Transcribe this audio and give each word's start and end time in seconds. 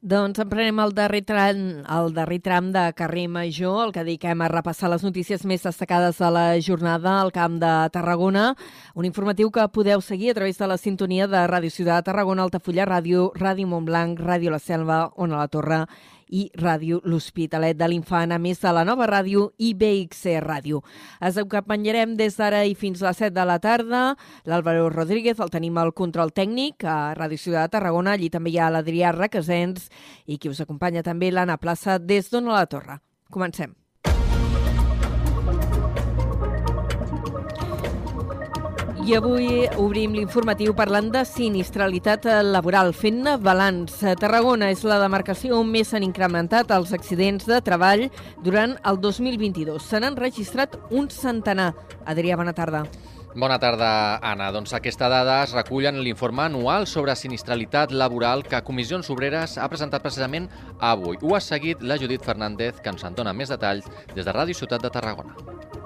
Doncs 0.00 0.40
emprenem 0.40 0.78
el 0.80 0.94
darrer, 0.96 1.18
tram, 1.28 1.58
el 1.84 2.14
darrer 2.16 2.38
tram 2.40 2.70
de 2.72 2.86
carrer 2.96 3.26
Major, 3.28 3.82
el 3.84 3.90
que 3.92 4.00
dediquem 4.00 4.40
a 4.40 4.46
repassar 4.48 4.88
les 4.88 5.02
notícies 5.04 5.42
més 5.44 5.66
destacades 5.66 6.16
de 6.16 6.30
la 6.32 6.44
jornada 6.64 7.18
al 7.20 7.28
Camp 7.34 7.58
de 7.60 7.72
Tarragona. 7.92 8.54
Un 8.96 9.04
informatiu 9.04 9.50
que 9.52 9.66
podeu 9.68 10.00
seguir 10.00 10.30
a 10.30 10.38
través 10.38 10.56
de 10.56 10.70
la 10.72 10.78
sintonia 10.80 11.26
de 11.28 11.42
Ràdio 11.44 11.68
Ciutat 11.68 12.00
de 12.00 12.08
Tarragona, 12.08 12.48
Altafulla 12.48 12.88
Ràdio, 12.88 13.26
Ràdio 13.36 13.68
Montblanc, 13.68 14.24
Ràdio 14.24 14.56
La 14.56 14.58
Selva, 14.58 15.02
Ona 15.20 15.36
la 15.36 15.52
Torre 15.52 15.82
i 16.30 16.46
Ràdio 16.58 17.00
L'Hospitalet 17.04 17.78
de 17.78 17.88
l'Infant, 17.90 18.32
a 18.32 18.38
més 18.38 18.60
de 18.62 18.72
la 18.74 18.84
nova 18.86 19.06
ràdio 19.10 19.50
i 19.58 19.72
BXC 19.74 20.38
Ràdio. 20.44 20.82
Es 21.20 21.38
acompanyarem 21.40 22.16
des 22.18 22.38
d'ara 22.38 22.62
i 22.66 22.76
fins 22.78 23.02
a 23.02 23.10
les 23.10 23.22
7 23.24 23.34
de 23.36 23.46
la 23.46 23.58
tarda. 23.58 24.02
L'Àlvaro 24.46 24.88
Rodríguez 24.94 25.40
el 25.40 25.50
tenim 25.50 25.78
al 25.78 25.92
control 25.92 26.32
tècnic 26.32 26.86
a 26.86 27.14
Ràdio 27.18 27.38
Ciutat 27.38 27.68
de 27.68 27.76
Tarragona. 27.78 28.14
Allí 28.14 28.30
també 28.30 28.54
hi 28.54 28.58
ha 28.58 28.70
l'Adrià 28.70 29.12
Requesens 29.16 29.90
i 30.26 30.38
qui 30.38 30.48
us 30.52 30.62
acompanya 30.62 31.02
també 31.06 31.30
l'Anna 31.30 31.58
Plaça 31.58 31.98
des 31.98 32.30
d'Ona 32.30 32.56
la 32.56 32.66
Torre. 32.66 33.00
Comencem. 33.30 33.74
I 39.00 39.14
avui 39.16 39.64
obrim 39.80 40.12
l'informatiu 40.12 40.74
parlant 40.76 41.06
de 41.14 41.22
sinistralitat 41.24 42.26
laboral, 42.44 42.92
fent 42.92 43.24
balanç. 43.40 43.94
Tarragona 44.20 44.68
és 44.74 44.82
la 44.84 44.98
demarcació 45.00 45.56
on 45.56 45.70
més 45.72 45.88
s'han 45.88 46.04
incrementat 46.04 46.68
els 46.76 46.92
accidents 46.92 47.48
de 47.48 47.62
treball 47.64 48.10
durant 48.44 48.76
el 48.84 49.00
2022. 49.00 49.80
Se 49.80 50.02
n'han 50.02 50.20
registrat 50.20 50.76
un 50.90 51.08
centenar. 51.08 51.72
Adrià, 52.04 52.36
bona 52.36 52.52
tarda. 52.52 52.84
Bona 53.32 53.58
tarda, 53.62 54.18
Anna. 54.20 54.52
Doncs 54.52 54.76
aquesta 54.76 55.08
dada 55.08 55.40
es 55.46 55.56
recull 55.56 55.88
en 55.88 56.02
l'informe 56.04 56.44
anual 56.50 56.86
sobre 56.86 57.16
sinistralitat 57.16 57.96
laboral 57.96 58.44
que 58.44 58.60
Comissions 58.66 59.08
Obreres 59.08 59.56
ha 59.56 59.68
presentat 59.72 60.04
precisament 60.04 60.50
avui. 60.78 61.16
Ho 61.22 61.36
ha 61.38 61.40
seguit 61.40 61.80
la 61.80 61.96
Judit 61.96 62.26
Fernández, 62.26 62.82
que 62.84 62.92
ens 62.92 63.06
en 63.08 63.16
dona 63.16 63.32
més 63.32 63.48
detalls 63.48 63.88
des 64.12 64.26
de 64.26 64.34
Ràdio 64.34 64.60
Ciutat 64.60 64.84
de 64.84 64.92
Tarragona. 64.92 65.79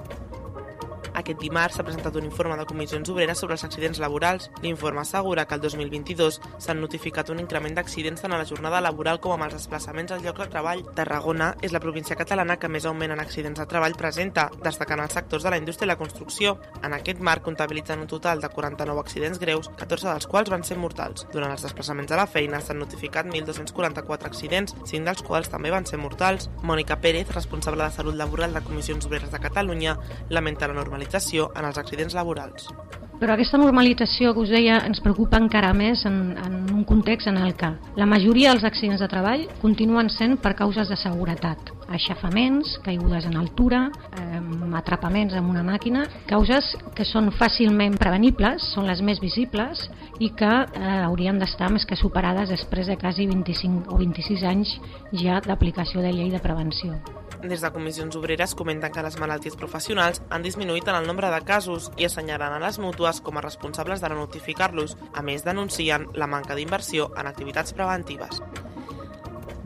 Aquest 1.25 1.41
dimarts 1.41 1.79
s'ha 1.79 1.85
presentat 1.87 2.19
un 2.21 2.27
informe 2.27 2.57
de 2.59 2.67
comissions 2.69 3.09
obreres 3.09 3.39
sobre 3.41 3.55
els 3.57 3.63
accidents 3.65 3.97
laborals. 4.03 4.51
L'informe 4.61 5.01
assegura 5.01 5.47
que 5.49 5.57
el 5.57 5.63
2022 5.63 6.37
s'han 6.61 6.83
notificat 6.83 7.31
un 7.33 7.39
increment 7.41 7.73
d'accidents 7.79 8.21
tant 8.21 8.35
a 8.37 8.41
la 8.43 8.45
jornada 8.45 8.83
laboral 8.85 9.23
com 9.25 9.33
amb 9.33 9.47
els 9.47 9.55
desplaçaments 9.57 10.13
al 10.13 10.21
lloc 10.21 10.43
de 10.43 10.47
treball. 10.53 10.83
Tarragona 10.99 11.55
és 11.65 11.73
la 11.73 11.81
província 11.81 12.19
catalana 12.21 12.59
que 12.61 12.69
més 12.69 12.85
augment 12.85 13.15
en 13.15 13.23
accidents 13.25 13.57
de 13.57 13.65
treball 13.71 13.97
presenta, 13.97 14.51
destacant 14.67 15.01
els 15.01 15.17
sectors 15.17 15.47
de 15.47 15.55
la 15.55 15.61
indústria 15.63 15.89
i 15.89 15.93
la 15.95 15.97
construcció. 15.97 16.59
En 16.85 16.93
aquest 16.93 17.25
marc 17.25 17.47
comptabilitzen 17.49 18.05
un 18.05 18.13
total 18.13 18.45
de 18.45 18.53
49 18.53 19.01
accidents 19.01 19.41
greus, 19.41 19.73
14 19.81 20.11
dels 20.11 20.29
quals 20.29 20.53
van 20.53 20.69
ser 20.69 20.77
mortals. 20.77 21.25
Durant 21.33 21.57
els 21.57 21.65
desplaçaments 21.65 22.13
a 22.13 22.21
la 22.21 22.29
feina 22.29 22.61
s'han 22.61 22.85
notificat 22.85 23.33
1.244 23.33 24.29
accidents, 24.29 24.77
5 24.85 25.09
dels 25.09 25.25
quals 25.25 25.49
també 25.49 25.73
van 25.73 25.89
ser 25.89 26.03
mortals. 26.05 26.51
Mònica 26.61 27.01
Pérez, 27.01 27.33
responsable 27.33 27.89
de 27.89 27.97
Salut 27.97 28.21
Laboral 28.21 28.53
de 28.53 28.61
Comissions 28.69 29.09
Obreres 29.09 29.33
de 29.33 29.41
Catalunya, 29.41 29.97
lamenta 30.29 30.69
la 30.69 30.77
normalització 30.77 31.14
normalització 31.15 31.53
en 31.55 31.65
els 31.65 31.79
accidents 31.79 32.15
laborals. 32.15 32.69
Però 33.15 33.33
aquesta 33.33 33.57
normalització 33.57 34.33
que 34.35 34.43
us 34.43 34.51
deia 34.51 34.81
ens 34.85 35.01
preocupa 35.01 35.39
encara 35.39 35.73
més 35.73 36.03
en, 36.05 36.35
en 36.35 36.67
un 36.75 36.83
context 36.85 37.29
en 37.29 37.39
el 37.39 37.55
que 37.55 37.71
la 37.97 38.07
majoria 38.07 38.51
dels 38.51 38.65
accidents 38.67 39.01
de 39.01 39.09
treball 39.09 39.47
continuen 39.63 40.11
sent 40.11 40.37
per 40.43 40.57
causes 40.59 40.91
de 40.91 40.97
seguretat. 40.99 41.71
Aixafaments, 41.89 42.81
caigudes 42.83 43.25
en 43.31 43.37
altura, 43.39 43.87
eh, 44.19 44.43
atrapaments 44.75 45.35
amb 45.39 45.49
una 45.49 45.63
màquina, 45.63 46.05
causes 46.27 46.75
que 46.97 47.07
són 47.07 47.31
fàcilment 47.31 47.97
prevenibles, 47.97 48.67
són 48.75 48.91
les 48.91 49.01
més 49.01 49.23
visibles 49.23 49.87
i 50.19 50.33
que 50.35 50.51
eh, 50.51 50.95
haurien 51.07 51.39
d'estar 51.39 51.71
més 51.71 51.87
que 51.87 51.97
superades 51.97 52.51
després 52.51 52.91
de 52.91 52.99
quasi 52.99 53.31
25 53.31 53.95
o 53.95 54.03
26 54.03 54.49
anys 54.51 54.75
ja 55.15 55.39
d'aplicació 55.41 56.03
de 56.03 56.13
llei 56.13 56.35
de 56.35 56.43
prevenció. 56.43 56.99
Des 57.45 57.61
de 57.61 57.69
comissions 57.69 58.15
obreres 58.17 58.55
comenten 58.57 58.93
que 58.93 59.03
les 59.05 59.19
malalties 59.21 59.59
professionals 59.61 60.23
han 60.33 60.47
disminuït 60.47 60.89
en 60.89 60.97
el 60.97 61.09
nombre 61.11 61.29
de 61.29 61.41
casos 61.45 61.91
i 62.01 62.09
assenyalen 62.09 62.57
a 62.57 62.61
les 62.63 62.79
mútues 62.81 63.21
com 63.27 63.37
a 63.37 63.43
responsables 63.45 64.01
de 64.01 64.09
no 64.09 64.23
notificar-los. 64.23 64.97
A 65.13 65.21
més, 65.21 65.45
denuncien 65.45 66.09
la 66.17 66.31
manca 66.39 66.57
d'inversió 66.57 67.11
en 67.21 67.29
activitats 67.29 67.77
preventives. 67.77 68.41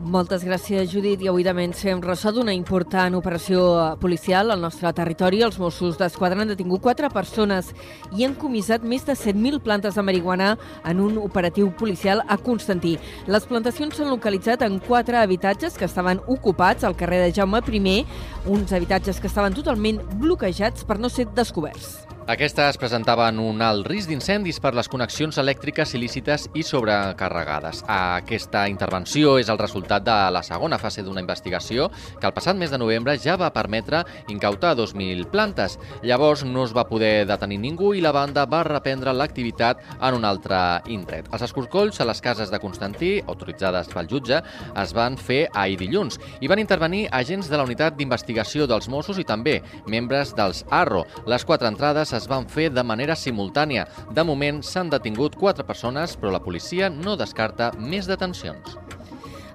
Moltes 0.09 0.41
gràcies, 0.41 0.87
Judit. 0.89 1.21
I 1.21 1.27
avui 1.29 1.43
també 1.45 1.67
ens 1.67 1.83
fem 1.85 1.99
ressò 2.01 2.31
d'una 2.33 2.55
important 2.57 3.13
operació 3.13 3.61
policial 4.01 4.49
al 4.49 4.63
nostre 4.63 4.89
territori. 4.97 5.43
Els 5.45 5.59
Mossos 5.61 5.99
d'Esquadra 5.99 6.41
han 6.41 6.49
detingut 6.49 6.81
quatre 6.81 7.11
persones 7.13 7.69
i 8.17 8.25
han 8.25 8.33
comissat 8.41 8.81
més 8.81 9.05
de 9.05 9.13
7.000 9.13 9.61
plantes 9.61 9.93
de 9.93 10.07
marihuana 10.07 10.55
en 10.89 11.05
un 11.05 11.21
operatiu 11.21 11.69
policial 11.77 12.23
a 12.25 12.39
Constantí. 12.41 12.97
Les 13.29 13.45
plantacions 13.45 13.93
s'han 13.93 14.09
localitzat 14.09 14.65
en 14.65 14.81
quatre 14.81 15.21
habitatges 15.21 15.77
que 15.77 15.85
estaven 15.85 16.25
ocupats 16.25 16.83
al 16.83 16.97
carrer 16.97 17.27
de 17.27 17.33
Jaume 17.35 17.61
I, 17.69 18.05
uns 18.47 18.73
habitatges 18.73 19.19
que 19.19 19.29
estaven 19.29 19.53
totalment 19.53 20.01
bloquejats 20.17 20.89
per 20.89 20.97
no 20.97 21.09
ser 21.09 21.29
descoberts. 21.35 21.99
Aquestes 22.29 22.77
presentaven 22.77 23.39
un 23.41 23.57
alt 23.65 23.87
risc 23.89 24.11
d'incendis 24.11 24.59
per 24.61 24.69
les 24.77 24.85
connexions 24.85 25.39
elèctriques 25.41 25.95
il·lícites 25.97 26.43
i 26.53 26.61
sobrecarregades. 26.61 27.79
Aquesta 27.89 28.67
intervenció 28.69 29.31
és 29.41 29.47
el 29.49 29.57
resultat 29.57 30.03
de 30.05 30.17
la 30.29 30.43
segona 30.45 30.77
fase 30.77 31.01
d'una 31.01 31.23
investigació 31.23 31.87
que 32.19 32.29
el 32.29 32.35
passat 32.35 32.53
mes 32.59 32.69
de 32.69 32.77
novembre 32.77 33.15
ja 33.17 33.33
va 33.33 33.49
permetre 33.49 34.03
incautar 34.29 34.75
2.000 34.77 35.25
plantes. 35.31 35.79
Llavors 36.05 36.43
no 36.45 36.67
es 36.67 36.75
va 36.77 36.83
poder 36.85 37.25
detenir 37.25 37.57
ningú 37.63 37.95
i 37.97 38.05
la 38.05 38.13
banda 38.13 38.45
va 38.45 38.61
reprendre 38.67 39.09
l'activitat 39.09 39.81
en 39.97 40.19
un 40.19 40.29
altre 40.29 40.61
indret. 40.85 41.33
Els 41.33 41.47
escorcolls 41.49 41.97
a 41.97 42.05
les 42.11 42.21
cases 42.21 42.53
de 42.53 42.61
Constantí, 42.61 43.11
autoritzades 43.25 43.89
pel 43.89 44.11
jutge, 44.13 44.43
es 44.83 44.93
van 44.93 45.17
fer 45.17 45.47
ahir 45.55 45.81
dilluns 45.81 46.21
i 46.45 46.53
van 46.53 46.61
intervenir 46.61 47.07
agents 47.09 47.49
de 47.49 47.57
la 47.57 47.65
unitat 47.65 47.97
d'investigació 47.97 48.69
dels 48.69 48.85
Mossos 48.85 49.17
i 49.17 49.25
també 49.25 49.63
membres 49.89 50.37
dels 50.37 50.61
ARRO. 50.69 51.07
Les 51.25 51.41
quatre 51.41 51.73
entrades 51.73 52.13
es 52.18 52.18
van 52.27 52.47
fer 52.49 52.69
de 52.73 52.83
manera 52.83 53.15
simultània. 53.15 53.87
De 54.11 54.23
moment 54.25 54.63
s'han 54.65 54.89
detingut 54.89 55.37
quatre 55.39 55.63
persones, 55.63 56.17
però 56.17 56.33
la 56.33 56.43
policia 56.43 56.89
no 56.89 57.15
descarta 57.15 57.71
més 57.77 58.09
detencions. 58.09 58.77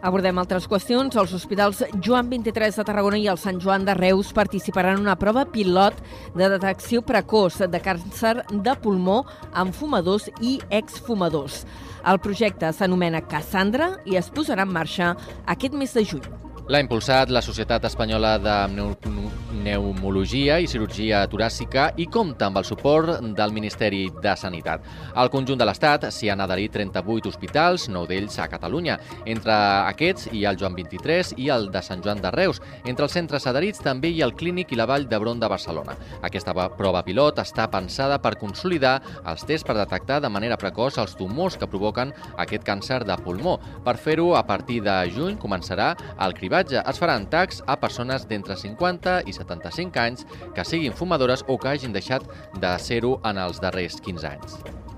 Abordem 0.05 0.37
altres 0.37 0.67
qüestions. 0.69 1.17
Els 1.17 1.33
hospitals 1.33 1.81
Joan 2.05 2.29
23 2.29 2.77
de 2.77 2.85
Tarragona 2.85 3.17
i 3.17 3.25
el 3.33 3.41
Sant 3.41 3.57
Joan 3.65 3.87
de 3.89 3.95
Reus 3.97 4.35
participaran 4.37 4.99
en 4.99 5.07
una 5.07 5.17
prova 5.17 5.47
pilot 5.49 5.97
de 6.37 6.51
detecció 6.53 7.01
precoç 7.01 7.63
de 7.65 7.81
càncer 7.81 8.37
de 8.53 8.77
pulmó 8.85 9.23
en 9.57 9.73
fumadors 9.73 10.29
i 10.45 10.59
exfumadors. 10.69 11.63
El 12.05 12.21
projecte 12.21 12.69
s'anomena 12.77 13.25
Cassandra 13.25 13.95
i 14.05 14.21
es 14.21 14.29
posarà 14.29 14.69
en 14.69 14.77
marxa 14.77 15.15
aquest 15.49 15.73
mes 15.73 15.97
de 15.97 16.05
juny. 16.05 16.44
L'ha 16.65 16.79
impulsat 16.81 17.29
la 17.29 17.43
Societat 17.45 17.85
Espanyola 17.85 18.39
de 18.41 18.53
Pneumologia 19.05 20.55
i 20.65 20.69
Cirurgia 20.69 21.19
Toràcica 21.29 21.91
i 22.01 22.07
compta 22.09 22.47
amb 22.49 22.57
el 22.57 22.65
suport 22.65 23.21
del 23.37 23.53
Ministeri 23.53 24.07
de 24.25 24.33
Sanitat. 24.33 24.81
Al 25.13 25.29
conjunt 25.29 25.61
de 25.61 25.67
l'Estat 25.69 26.07
s'hi 26.09 26.31
han 26.33 26.41
adherit 26.41 26.73
38 26.73 27.29
hospitals, 27.29 27.91
9 27.93 28.09
d'ells 28.09 28.39
a 28.41 28.47
Catalunya. 28.49 28.97
Entre 29.29 29.53
aquests 29.91 30.31
hi 30.33 30.47
ha 30.47 30.55
el 30.55 30.61
Joan 30.63 30.73
23 30.79 31.35
i 31.37 31.51
el 31.53 31.69
de 31.75 31.83
Sant 31.85 32.01
Joan 32.01 32.23
de 32.25 32.33
Reus. 32.33 32.63
Entre 32.87 33.05
els 33.05 33.13
centres 33.13 33.45
adherits 33.45 33.85
també 33.85 34.09
hi 34.09 34.23
ha 34.23 34.31
el 34.31 34.33
Clínic 34.33 34.73
i 34.73 34.81
la 34.81 34.89
Vall 34.89 35.05
d'Hebron 35.05 35.45
de 35.45 35.53
Barcelona. 35.53 35.99
Aquesta 36.25 36.57
prova 36.79 37.05
pilot 37.05 37.45
està 37.45 37.69
pensada 37.69 38.17
per 38.25 38.39
consolidar 38.41 39.03
els 39.21 39.45
tests 39.45 39.69
per 39.69 39.77
detectar 39.77 40.23
de 40.25 40.33
manera 40.33 40.57
precoç 40.57 40.97
els 41.05 41.13
tumors 41.21 41.61
que 41.61 41.69
provoquen 41.69 42.17
aquest 42.39 42.65
càncer 42.65 43.05
de 43.05 43.21
pulmó. 43.21 43.61
Per 43.85 43.99
fer-ho, 44.01 44.33
a 44.33 44.47
partir 44.49 44.81
de 44.81 44.97
juny 45.13 45.37
començarà 45.37 45.93
el 46.25 46.33
cribat 46.33 46.54
cribatge 46.55 46.83
es 46.87 47.01
faran 47.03 47.25
tacs 47.27 47.57
a 47.67 47.75
persones 47.83 48.29
d'entre 48.31 48.55
50 48.55 49.17
i 49.27 49.35
75 49.35 49.99
anys 50.05 50.23
que 50.55 50.65
siguin 50.65 50.95
fumadores 50.95 51.43
o 51.49 51.59
que 51.59 51.73
hagin 51.73 51.93
deixat 51.93 52.31
de 52.63 52.77
ser-ho 52.79 53.17
en 53.27 53.43
els 53.43 53.59
darrers 53.59 53.99
15 53.99 54.31
anys. 54.37 54.94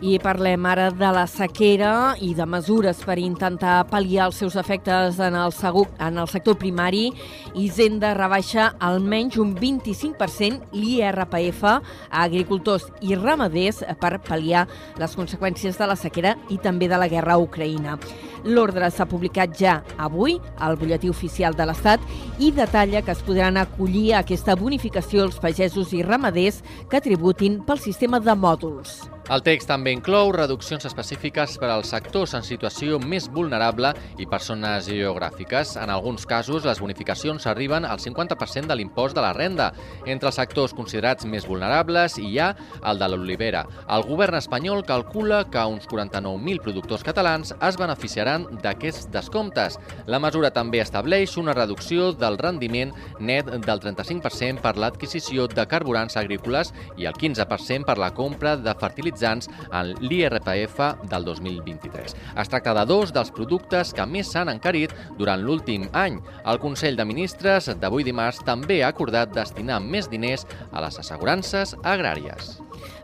I 0.00 0.14
parlem 0.16 0.64
ara 0.64 0.86
de 0.96 1.08
la 1.12 1.26
sequera 1.28 2.14
i 2.24 2.30
de 2.32 2.46
mesures 2.48 3.02
per 3.04 3.18
intentar 3.20 3.82
pal·liar 3.90 4.30
els 4.30 4.38
seus 4.40 4.54
efectes 4.56 5.18
en 5.20 5.36
el, 5.36 5.52
segur, 5.52 5.82
en 6.00 6.16
el 6.22 6.30
sector 6.32 6.56
primari. 6.56 7.10
Hisenda 7.52 8.14
rebaixa 8.16 8.70
almenys 8.80 9.36
un 9.44 9.52
25% 9.58 10.72
l'IRPF 10.72 11.60
a 11.68 11.74
agricultors 12.22 12.88
i 13.04 13.12
ramaders 13.12 13.82
per 14.00 14.14
pal·liar 14.24 14.64
les 14.96 15.18
conseqüències 15.20 15.76
de 15.76 15.92
la 15.92 15.98
sequera 16.00 16.32
i 16.48 16.56
també 16.56 16.88
de 16.88 16.96
la 16.96 17.12
guerra 17.12 17.36
a 17.36 17.44
Ucraïna. 17.44 18.00
L'ordre 18.48 18.88
s'ha 18.88 19.04
publicat 19.04 19.52
ja 19.52 19.82
avui 20.00 20.40
al 20.56 20.80
butlletí 20.80 21.12
oficial 21.12 21.52
de 21.52 21.68
l'Estat 21.68 22.00
i 22.40 22.54
detalla 22.56 23.04
que 23.04 23.12
es 23.12 23.20
podran 23.20 23.60
acollir 23.60 24.14
a 24.14 24.24
aquesta 24.24 24.56
bonificació 24.56 25.28
els 25.28 25.36
pagesos 25.36 25.92
i 25.92 26.00
ramaders 26.00 26.64
que 26.88 27.04
tributin 27.04 27.60
pel 27.68 27.84
sistema 27.84 28.16
de 28.16 28.32
mòduls. 28.32 29.19
El 29.30 29.44
text 29.46 29.68
també 29.70 29.92
inclou 29.94 30.32
reduccions 30.34 30.82
específiques 30.88 31.52
per 31.62 31.68
als 31.70 31.92
sectors 31.92 32.32
en 32.34 32.42
situació 32.42 32.96
més 32.98 33.28
vulnerable 33.30 33.92
i 34.18 34.24
persones 34.26 34.88
geogràfiques. 34.90 35.76
En 35.78 35.92
alguns 35.94 36.24
casos, 36.26 36.64
les 36.66 36.80
bonificacions 36.82 37.46
arriben 37.46 37.84
al 37.86 38.02
50% 38.02 38.66
de 38.66 38.74
l'impost 38.74 39.14
de 39.14 39.22
la 39.22 39.30
renda. 39.36 39.68
Entre 40.02 40.26
els 40.26 40.34
sectors 40.40 40.74
considerats 40.74 41.28
més 41.30 41.46
vulnerables 41.46 42.16
hi 42.18 42.40
ha 42.40 42.48
el 42.82 42.98
de 42.98 43.10
l'olivera. 43.12 43.60
El 43.86 44.02
govern 44.08 44.34
espanyol 44.40 44.82
calcula 44.88 45.44
que 45.46 45.62
uns 45.62 45.86
49.000 45.86 46.64
productors 46.66 47.06
catalans 47.06 47.54
es 47.54 47.78
beneficiaran 47.78 48.48
d'aquests 48.64 49.12
descomptes. 49.14 49.78
La 50.10 50.18
mesura 50.18 50.50
també 50.50 50.82
estableix 50.82 51.36
una 51.38 51.54
reducció 51.54 52.10
del 52.18 52.40
rendiment 52.42 52.90
net 53.20 53.46
del 53.46 53.86
35% 53.86 54.58
per 54.66 54.74
l'adquisició 54.74 55.46
de 55.46 55.70
carburants 55.70 56.18
agrícoles 56.18 56.74
i 56.98 57.06
el 57.06 57.14
15% 57.14 57.86
per 57.86 57.98
la 58.02 58.10
compra 58.10 58.58
de 58.58 58.74
fertilitzants 58.74 59.19
fertilitzants 59.20 59.48
en 59.72 59.94
l'IRPF 60.00 60.80
del 61.10 61.24
2023. 61.24 62.16
Es 62.40 62.48
tracta 62.48 62.74
de 62.74 62.86
dos 62.86 63.12
dels 63.12 63.30
productes 63.30 63.92
que 63.94 64.06
més 64.06 64.30
s'han 64.30 64.48
encarit 64.52 64.92
durant 65.18 65.40
l'últim 65.42 65.88
any. 65.92 66.20
El 66.46 66.60
Consell 66.60 66.96
de 66.96 67.04
Ministres 67.04 67.70
d'avui 67.80 68.04
dimarts 68.04 68.42
també 68.46 68.82
ha 68.82 68.90
acordat 68.90 69.34
destinar 69.34 69.80
més 69.80 70.08
diners 70.08 70.46
a 70.72 70.80
les 70.84 70.98
assegurances 70.98 71.76
agràries. 71.82 72.58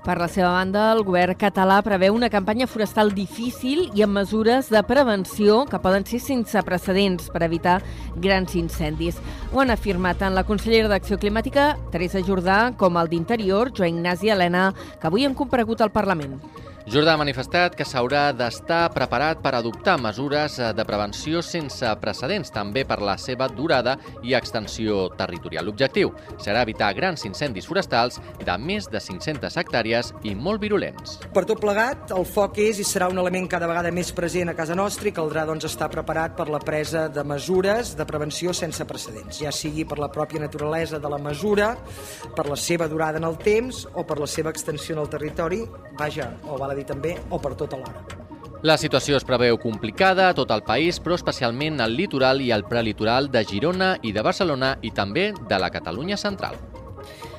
Per 0.06 0.14
la 0.20 0.28
seva 0.30 0.52
banda, 0.54 0.84
el 0.94 1.00
govern 1.02 1.34
català 1.34 1.80
preveu 1.82 2.14
una 2.14 2.28
campanya 2.30 2.68
forestal 2.70 3.08
difícil 3.10 3.88
i 3.98 4.04
amb 4.04 4.14
mesures 4.14 4.68
de 4.70 4.78
prevenció 4.86 5.64
que 5.66 5.80
poden 5.82 6.06
ser 6.06 6.20
sense 6.22 6.62
precedents 6.62 7.26
per 7.34 7.42
evitar 7.42 7.80
grans 8.14 8.54
incendis. 8.54 9.18
Ho 9.50 9.64
han 9.64 9.74
afirmat 9.74 10.20
tant 10.22 10.38
la 10.38 10.46
consellera 10.46 10.86
d'Acció 10.92 11.18
Climàtica, 11.18 11.72
Teresa 11.90 12.22
Jordà, 12.22 12.60
com 12.78 13.00
el 13.02 13.10
d'Interior, 13.10 13.72
Joan 13.74 13.98
Ignasi 13.98 14.30
Helena, 14.30 14.68
que 15.00 15.10
avui 15.10 15.26
han 15.26 15.34
comparegut 15.34 15.82
al 15.82 15.90
Parlament. 15.90 16.38
Jordà 16.86 17.16
ha 17.16 17.18
manifestat 17.18 17.74
que 17.74 17.82
s'haurà 17.82 18.28
d'estar 18.30 18.92
preparat 18.94 19.40
per 19.42 19.50
adoptar 19.58 19.96
mesures 19.98 20.60
eh, 20.60 20.68
de 20.70 20.84
prevenció 20.86 21.40
sense 21.42 21.88
precedents, 21.98 22.52
també 22.54 22.84
per 22.86 23.00
la 23.02 23.16
seva 23.18 23.48
durada 23.50 23.96
i 24.22 24.36
extensió 24.38 25.08
territorial. 25.18 25.66
L'objectiu 25.66 26.12
serà 26.38 26.60
evitar 26.62 26.92
grans 26.94 27.26
incendis 27.26 27.66
forestals 27.66 28.20
de 28.38 28.54
més 28.62 28.86
de 28.92 29.00
500 29.02 29.58
hectàrees 29.58 30.12
i 30.22 30.36
molt 30.38 30.62
virulents. 30.62 31.16
Per 31.34 31.42
tot 31.48 31.58
plegat, 31.64 32.12
el 32.14 32.22
foc 32.22 32.60
és 32.62 32.78
i 32.78 32.86
serà 32.86 33.10
un 33.10 33.18
element 33.18 33.50
cada 33.50 33.66
vegada 33.66 33.90
més 33.90 34.14
present 34.14 34.54
a 34.54 34.54
casa 34.54 34.78
nostra 34.78 35.10
i 35.10 35.14
caldrà 35.16 35.42
doncs, 35.50 35.66
estar 35.66 35.90
preparat 35.90 36.38
per 36.38 36.46
la 36.54 36.62
presa 36.62 37.08
de 37.10 37.26
mesures 37.26 37.96
de 37.98 38.06
prevenció 38.06 38.54
sense 38.54 38.86
precedents, 38.86 39.42
ja 39.42 39.50
sigui 39.50 39.88
per 39.90 39.98
la 39.98 40.12
pròpia 40.14 40.44
naturalesa 40.46 41.02
de 41.02 41.10
la 41.10 41.18
mesura, 41.18 41.72
per 42.38 42.46
la 42.46 42.54
seva 42.54 42.86
durada 42.86 43.18
en 43.18 43.26
el 43.26 43.42
temps 43.42 43.88
o 43.90 44.06
per 44.06 44.20
la 44.22 44.30
seva 44.30 44.54
extensió 44.54 44.94
en 44.94 45.02
el 45.02 45.10
territori, 45.10 45.64
vaja, 45.98 46.30
o 46.46 46.54
val 46.54 46.75
dir 46.76 46.86
també, 46.86 47.16
o 47.30 47.40
per 47.42 47.56
tota 47.56 47.80
l'hora. 47.80 48.04
La 48.66 48.78
situació 48.80 49.18
es 49.18 49.24
preveu 49.24 49.58
complicada 49.60 50.30
a 50.30 50.34
tot 50.34 50.50
el 50.50 50.64
país, 50.64 50.96
però 50.98 51.14
especialment 51.14 51.82
al 51.84 51.92
litoral 51.94 52.40
i 52.40 52.48
al 52.54 52.64
prelitoral 52.66 53.28
de 53.30 53.44
Girona 53.44 53.92
i 54.02 54.14
de 54.16 54.24
Barcelona 54.24 54.78
i 54.82 54.90
també 54.96 55.28
de 55.36 55.58
la 55.60 55.68
Catalunya 55.70 56.16
central. 56.16 56.56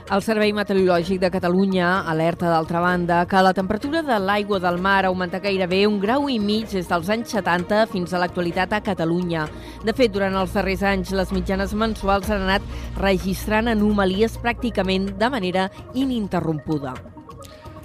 El 0.07 0.22
Servei 0.24 0.54
Meteorològic 0.56 1.19
de 1.19 1.28
Catalunya 1.34 1.88
alerta, 2.07 2.48
d'altra 2.48 2.80
banda, 2.80 3.18
que 3.28 3.42
la 3.44 3.51
temperatura 3.57 4.06
de 4.07 4.22
l'aigua 4.24 4.62
del 4.63 4.80
mar 4.80 5.01
ha 5.04 5.10
augmentat 5.10 5.44
gairebé 5.44 5.81
un 5.90 5.98
grau 6.00 6.30
i 6.31 6.38
mig 6.40 6.69
des 6.72 6.88
dels 6.88 7.12
anys 7.12 7.36
70 7.36 7.90
fins 7.92 8.13
a 8.13 8.24
l'actualitat 8.24 8.78
a 8.78 8.81
Catalunya. 8.86 9.50
De 9.83 9.92
fet, 9.92 10.16
durant 10.16 10.40
els 10.40 10.56
darrers 10.56 10.86
anys, 10.94 11.12
les 11.12 11.36
mitjanes 11.36 11.75
mensuals 11.75 12.31
han 12.31 12.48
anat 12.48 12.72
registrant 13.04 13.68
anomalies 13.68 14.40
pràcticament 14.40 15.12
de 15.19 15.33
manera 15.33 15.68
ininterrompuda. 15.92 17.17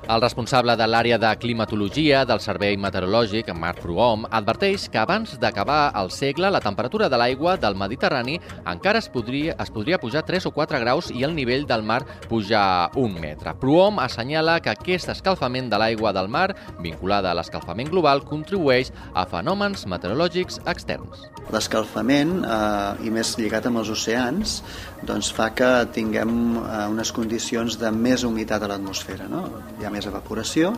El 0.03 0.21
responsable 0.21 0.75
de 0.75 0.87
l'àrea 0.89 1.15
de 1.17 1.29
climatologia 1.39 2.25
del 2.27 2.41
Servei 2.43 2.75
Meteorològic, 2.75 3.53
Marc 3.55 3.85
Prohom, 3.85 4.25
adverteix 4.35 4.89
que 4.91 4.99
abans 4.99 5.37
d'acabar 5.39 5.93
el 6.01 6.11
segle 6.11 6.51
la 6.51 6.61
temperatura 6.61 7.07
de 7.09 7.21
l'aigua 7.21 7.55
del 7.57 7.79
Mediterrani 7.79 8.35
encara 8.67 8.99
es 8.99 9.07
podria, 9.09 9.55
es 9.63 9.71
podria 9.71 10.01
pujar 10.03 10.25
3 10.27 10.49
o 10.51 10.53
4 10.57 10.81
graus 10.83 11.13
i 11.15 11.23
el 11.23 11.37
nivell 11.37 11.69
del 11.71 11.87
mar 11.87 12.01
pujar 12.27 12.91
un 12.99 13.15
metre. 13.23 13.55
Prohom 13.61 14.01
assenyala 14.03 14.59
que 14.61 14.73
aquest 14.75 15.13
escalfament 15.15 15.71
de 15.71 15.79
l'aigua 15.79 16.11
del 16.13 16.27
mar, 16.27 16.49
vinculada 16.83 17.31
a 17.31 17.39
l'escalfament 17.39 17.95
global, 17.95 18.25
contribueix 18.27 18.91
a 19.15 19.23
fenòmens 19.31 19.87
meteorològics 19.87 20.59
externs. 20.67 21.29
L'escalfament, 21.55 22.41
eh, 22.43 23.07
i 23.07 23.15
més 23.15 23.37
lligat 23.39 23.71
amb 23.71 23.79
els 23.85 23.95
oceans, 23.95 24.59
doncs 25.07 25.31
fa 25.35 25.51
que 25.55 25.71
tinguem 25.95 26.59
eh, 26.59 26.85
unes 26.91 27.15
condicions 27.15 27.79
de 27.79 27.95
més 27.95 28.27
humitat 28.27 28.63
a 28.63 28.71
l'atmosfera. 28.75 29.31
No? 29.31 29.47
Hi 29.79 29.87
ha 29.87 29.92
més 29.93 30.09
evaporació 30.09 30.73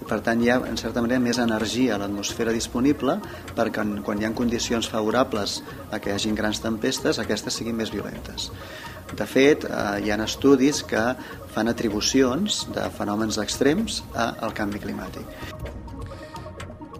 i 0.00 0.08
per 0.08 0.20
tant 0.26 0.42
hi 0.42 0.50
ha 0.50 0.58
en 0.68 0.76
certa 0.80 1.04
manera 1.04 1.22
més 1.22 1.40
energia 1.42 1.94
a 1.94 2.00
l'atmosfera 2.02 2.54
disponible 2.56 3.18
perquè 3.54 3.86
quan 4.04 4.20
hi 4.20 4.28
ha 4.28 4.34
condicions 4.36 4.90
favorables 4.92 5.60
a 5.90 6.00
que 6.00 6.10
hi 6.10 6.16
hagin 6.18 6.36
grans 6.38 6.60
tempestes 6.64 7.22
aquestes 7.22 7.56
siguin 7.56 7.78
més 7.78 7.94
violentes. 7.94 8.50
De 9.14 9.26
fet, 9.30 9.64
eh, 9.64 10.02
hi 10.02 10.10
ha 10.10 10.18
estudis 10.24 10.82
que 10.82 11.06
fan 11.54 11.70
atribucions 11.70 12.64
de 12.74 12.90
fenòmens 12.98 13.38
extrems 13.38 14.02
al 14.18 14.54
canvi 14.54 14.82
climàtic. 14.82 15.75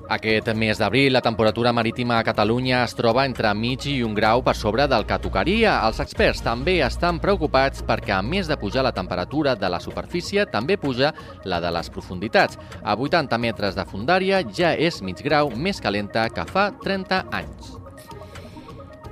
Aquest 0.09 0.53
mes 0.55 0.79
d'abril, 0.79 1.11
la 1.13 1.21
temperatura 1.21 1.73
marítima 1.75 2.21
a 2.21 2.25
Catalunya 2.25 2.85
es 2.87 2.95
troba 2.95 3.25
entre 3.27 3.51
mig 3.59 3.89
i 3.91 4.05
un 4.07 4.15
grau 4.15 4.43
per 4.47 4.55
sobre 4.55 4.85
del 4.87 5.03
que 5.07 5.19
tocaria. 5.19 5.81
Els 5.83 5.99
experts 6.05 6.45
també 6.47 6.77
estan 6.87 7.19
preocupats 7.19 7.83
perquè, 7.83 8.15
a 8.15 8.23
més 8.23 8.47
de 8.47 8.59
pujar 8.61 8.85
la 8.87 8.95
temperatura 8.95 9.57
de 9.59 9.71
la 9.73 9.81
superfície, 9.83 10.45
també 10.47 10.77
puja 10.79 11.11
la 11.45 11.59
de 11.61 11.73
les 11.75 11.91
profunditats. 11.91 12.61
A 12.85 12.95
80 12.95 13.41
metres 13.43 13.75
de 13.75 13.87
fundària 13.91 14.45
ja 14.47 14.77
és 14.79 15.03
mig 15.03 15.25
grau 15.27 15.51
més 15.51 15.83
calenta 15.83 16.29
que 16.31 16.47
fa 16.47 16.71
30 16.85 17.25
anys. 17.35 17.86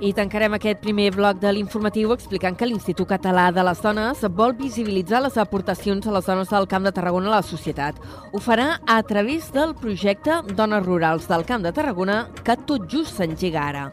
I 0.03 0.11
tancarem 0.11 0.51
aquest 0.57 0.81
primer 0.83 1.07
bloc 1.15 1.37
de 1.39 1.51
l'informatiu 1.55 2.11
explicant 2.11 2.57
que 2.59 2.67
l'Institut 2.67 3.07
Català 3.07 3.45
de 3.55 3.63
les 3.63 3.79
Dones 3.79 4.25
vol 4.35 4.51
visibilitzar 4.59 5.21
les 5.23 5.37
aportacions 5.39 6.03
a 6.03 6.15
les 6.17 6.27
dones 6.27 6.51
del 6.51 6.67
Camp 6.67 6.83
de 6.83 6.91
Tarragona 6.91 7.31
a 7.31 7.37
la 7.37 7.45
societat. 7.47 8.01
Ho 8.33 8.41
farà 8.43 8.81
a 8.85 8.99
través 9.07 9.53
del 9.55 9.71
projecte 9.79 10.41
Dones 10.51 10.83
Rurals 10.83 11.29
del 11.31 11.47
Camp 11.47 11.63
de 11.63 11.71
Tarragona, 11.71 12.25
que 12.43 12.59
tot 12.67 12.91
just 12.91 13.15
s'engega 13.15 13.63
ara. 13.69 13.87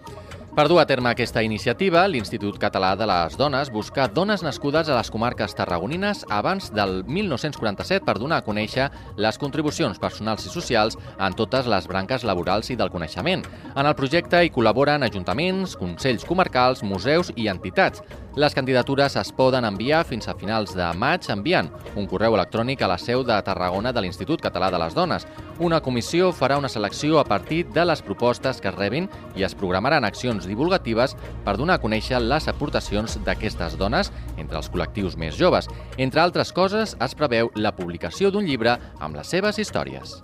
Per 0.53 0.67
dur 0.69 0.83
a 0.83 0.85
terme 0.85 1.09
aquesta 1.09 1.41
iniciativa, 1.41 2.03
l'Institut 2.05 2.59
Català 2.61 2.91
de 3.01 3.07
les 3.09 3.39
Dones 3.41 3.71
busca 3.73 4.05
dones 4.13 4.43
nascudes 4.45 4.91
a 4.91 4.99
les 4.99 5.09
comarques 5.09 5.55
tarragonines 5.57 6.27
abans 6.29 6.67
del 6.77 6.99
1947 7.09 8.05
per 8.05 8.19
donar 8.21 8.43
a 8.43 8.45
conèixer 8.45 8.91
les 9.17 9.41
contribucions 9.41 9.97
personals 9.97 10.45
i 10.45 10.53
socials 10.53 10.99
en 11.17 11.33
totes 11.39 11.71
les 11.73 11.89
branques 11.89 12.27
laborals 12.29 12.69
i 12.69 12.77
del 12.77 12.93
coneixement. 12.93 13.47
En 13.73 13.89
el 13.89 13.97
projecte 13.97 14.43
hi 14.45 14.53
col·laboren 14.53 15.09
ajuntaments, 15.09 15.73
consells 15.81 16.29
comarcals, 16.29 16.85
museus 16.85 17.33
i 17.33 17.49
entitats. 17.49 18.05
Les 18.35 18.55
candidatures 18.57 19.13
es 19.21 19.29
poden 19.37 19.67
enviar 19.69 20.07
fins 20.09 20.25
a 20.25 20.33
finals 20.33 20.71
de 20.73 20.87
maig 20.97 21.27
enviant 21.29 21.67
un 22.01 22.07
correu 22.09 22.33
electrònic 22.33 22.81
a 22.81 22.89
la 22.89 22.97
seu 22.97 23.21
de 23.29 23.37
Tarragona 23.45 23.93
de 23.93 24.01
l'Institut 24.01 24.41
Català 24.41 24.71
de 24.73 24.81
les 24.81 24.97
Dones. 24.97 25.27
Una 25.61 25.83
comissió 25.85 26.31
farà 26.33 26.57
una 26.57 26.71
selecció 26.73 27.19
a 27.21 27.27
partir 27.29 27.67
de 27.77 27.85
les 27.85 28.01
propostes 28.01 28.63
que 28.63 28.73
es 28.73 28.79
rebin 28.79 29.11
i 29.37 29.45
es 29.45 29.53
programaran 29.53 30.09
accions 30.09 30.49
divulgatives 30.49 31.13
per 31.45 31.59
donar 31.61 31.77
a 31.77 31.85
conèixer 31.85 32.23
les 32.25 32.49
aportacions 32.49 33.19
d'aquestes 33.27 33.77
dones 33.77 34.09
entre 34.39 34.57
els 34.57 34.73
col·lectius 34.73 35.21
més 35.21 35.37
joves. 35.37 35.69
Entre 35.99 36.25
altres 36.25 36.57
coses, 36.57 36.97
es 36.97 37.15
preveu 37.15 37.53
la 37.55 37.77
publicació 37.77 38.33
d'un 38.33 38.49
llibre 38.49 38.79
amb 38.99 39.21
les 39.21 39.29
seves 39.29 39.61
històries. 39.61 40.23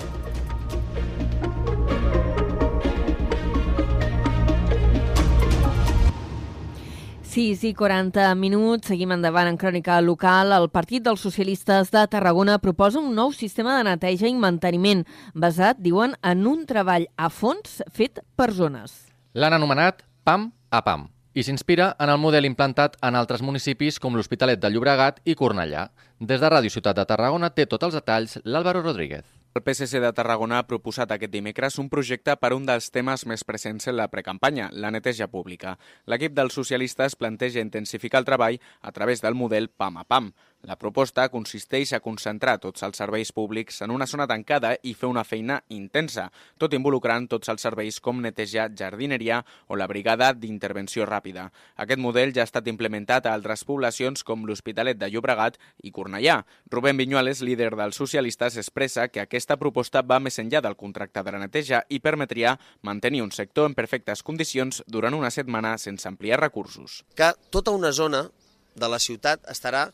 6 7.28 7.64
i 7.68 7.74
40 7.76 8.30
minuts, 8.40 8.88
seguim 8.88 9.10
endavant 9.12 9.50
en 9.50 9.58
crònica 9.60 9.98
local. 10.00 10.54
El 10.56 10.70
Partit 10.72 11.04
dels 11.04 11.20
Socialistes 11.20 11.90
de 11.92 12.06
Tarragona 12.08 12.56
proposa 12.62 13.02
un 13.02 13.10
nou 13.12 13.34
sistema 13.36 13.74
de 13.76 13.84
neteja 13.84 14.30
i 14.30 14.32
manteniment 14.32 15.04
basat, 15.36 15.76
diuen, 15.84 16.16
en 16.24 16.46
un 16.48 16.64
treball 16.64 17.04
a 17.20 17.28
fons 17.28 17.82
fet 17.92 18.22
per 18.32 18.48
zones. 18.56 18.96
L'han 19.36 19.58
anomenat 19.58 20.00
PAM 20.24 20.48
a 20.72 20.80
PAM 20.86 21.04
i 21.36 21.44
s'inspira 21.44 21.90
en 22.00 22.08
el 22.08 22.18
model 22.18 22.48
implantat 22.48 22.96
en 23.04 23.18
altres 23.20 23.44
municipis 23.44 24.00
com 24.00 24.16
l'Hospitalet 24.16 24.62
de 24.62 24.72
Llobregat 24.72 25.20
i 25.28 25.36
Cornellà. 25.36 25.90
Des 26.18 26.40
de 26.40 26.48
Ràdio 26.48 26.72
Ciutat 26.72 26.96
de 26.96 27.04
Tarragona 27.04 27.52
té 27.52 27.68
tots 27.68 27.90
els 27.90 28.00
detalls 28.00 28.40
l'Àlvaro 28.48 28.80
Rodríguez. 28.80 29.37
El 29.58 29.64
PSC 29.64 29.98
de 29.98 30.12
Tarragona 30.14 30.60
ha 30.60 30.66
proposat 30.70 31.10
aquest 31.10 31.32
dimecres 31.32 31.80
un 31.82 31.88
projecte 31.90 32.36
per 32.38 32.52
un 32.54 32.66
dels 32.68 32.92
temes 32.94 33.24
més 33.26 33.42
presents 33.42 33.88
en 33.90 33.96
la 33.98 34.06
precampanya, 34.12 34.68
la 34.70 34.92
neteja 34.94 35.26
pública. 35.32 35.72
L'equip 36.06 36.36
dels 36.36 36.54
socialistes 36.54 37.18
planteja 37.18 37.64
intensificar 37.66 38.20
el 38.22 38.28
treball 38.28 38.60
a 38.80 38.92
través 38.94 39.24
del 39.24 39.34
model 39.34 39.66
PAM 39.68 39.98
a 39.98 40.04
PAM. 40.06 40.30
La 40.66 40.74
proposta 40.74 41.28
consisteix 41.30 41.92
a 41.94 42.00
concentrar 42.02 42.56
tots 42.58 42.82
els 42.82 42.98
serveis 42.98 43.30
públics 43.32 43.76
en 43.84 43.92
una 43.94 44.08
zona 44.10 44.26
tancada 44.26 44.72
i 44.82 44.94
fer 44.98 45.06
una 45.06 45.22
feina 45.22 45.60
intensa, 45.70 46.24
tot 46.58 46.72
involucrant 46.74 47.28
tots 47.30 47.52
els 47.52 47.62
serveis 47.62 48.00
com 48.02 48.18
neteja, 48.24 48.66
jardineria 48.74 49.38
o 49.68 49.78
la 49.78 49.86
brigada 49.86 50.32
d'intervenció 50.34 51.06
ràpida. 51.06 51.46
Aquest 51.76 52.02
model 52.02 52.34
ja 52.34 52.42
ha 52.42 52.48
estat 52.50 52.66
implementat 52.66 53.28
a 53.28 53.34
altres 53.38 53.62
poblacions 53.68 54.26
com 54.26 54.42
l'Hospitalet 54.48 54.98
de 54.98 55.10
Llobregat 55.12 55.60
i 55.86 55.92
Cornellà. 55.94 56.40
Rubén 56.74 56.98
Viñuales, 56.98 57.44
líder 57.46 57.70
dels 57.78 58.02
socialistes, 58.02 58.58
expressa 58.58 59.06
que 59.14 59.22
aquesta 59.22 59.60
proposta 59.62 60.02
va 60.02 60.18
més 60.18 60.40
enllà 60.42 60.64
del 60.64 60.76
contracte 60.76 61.22
de 61.22 61.36
la 61.36 61.44
neteja 61.44 61.84
i 61.88 62.02
permetria 62.02 62.56
mantenir 62.82 63.22
un 63.22 63.30
sector 63.30 63.70
en 63.70 63.78
perfectes 63.78 64.26
condicions 64.26 64.82
durant 64.88 65.14
una 65.14 65.30
setmana 65.30 65.76
sense 65.78 66.10
ampliar 66.10 66.42
recursos. 66.42 67.04
Que 67.14 67.30
tota 67.54 67.70
una 67.70 67.92
zona 67.92 68.26
de 68.74 68.90
la 68.90 68.98
ciutat 68.98 69.46
estarà 69.50 69.86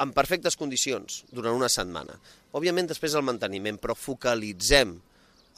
en 0.00 0.12
perfectes 0.16 0.56
condicions 0.56 1.22
durant 1.32 1.56
una 1.56 1.70
setmana. 1.72 2.18
Òbviament 2.52 2.88
després 2.90 3.16
el 3.16 3.26
manteniment, 3.26 3.78
però 3.80 3.96
focalitzem 3.98 4.98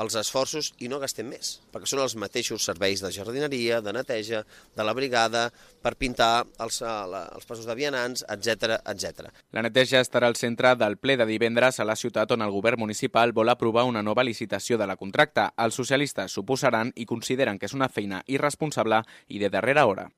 els 0.02 0.16
esforços 0.18 0.72
i 0.82 0.88
no 0.90 0.98
gastem 1.02 1.28
més, 1.30 1.58
perquè 1.72 1.88
són 1.88 2.02
els 2.02 2.16
mateixos 2.18 2.64
serveis 2.66 3.02
de 3.04 3.12
jardineria, 3.14 3.80
de 3.84 3.92
neteja, 3.94 4.42
de 4.74 4.86
la 4.86 4.94
brigada, 4.96 5.44
per 5.82 5.94
pintar 6.00 6.46
els, 6.58 6.80
eh, 6.82 7.20
els 7.36 7.46
passos 7.46 7.66
de 7.66 7.76
vianants, 7.78 8.24
etc 8.28 8.80
etc. 8.90 9.30
La 9.52 9.62
neteja 9.62 10.00
estarà 10.00 10.26
al 10.26 10.36
centre 10.40 10.74
del 10.76 10.98
ple 10.98 11.16
de 11.16 11.26
divendres 11.26 11.78
a 11.78 11.84
la 11.84 11.96
ciutat 11.96 12.32
on 12.32 12.42
el 12.42 12.50
govern 12.50 12.80
municipal 12.80 13.32
vol 13.32 13.48
aprovar 13.48 13.84
una 13.84 14.02
nova 14.02 14.24
licitació 14.24 14.78
de 14.78 14.86
la 14.86 14.96
contracta. 14.96 15.52
Els 15.56 15.74
socialistes 15.74 16.32
s'oposaran 16.32 16.92
i 16.96 17.06
consideren 17.06 17.58
que 17.58 17.66
és 17.66 17.74
una 17.74 17.88
feina 17.88 18.22
irresponsable 18.26 19.02
i 19.28 19.38
de 19.38 19.50
darrera 19.50 19.86
hora. 19.86 20.10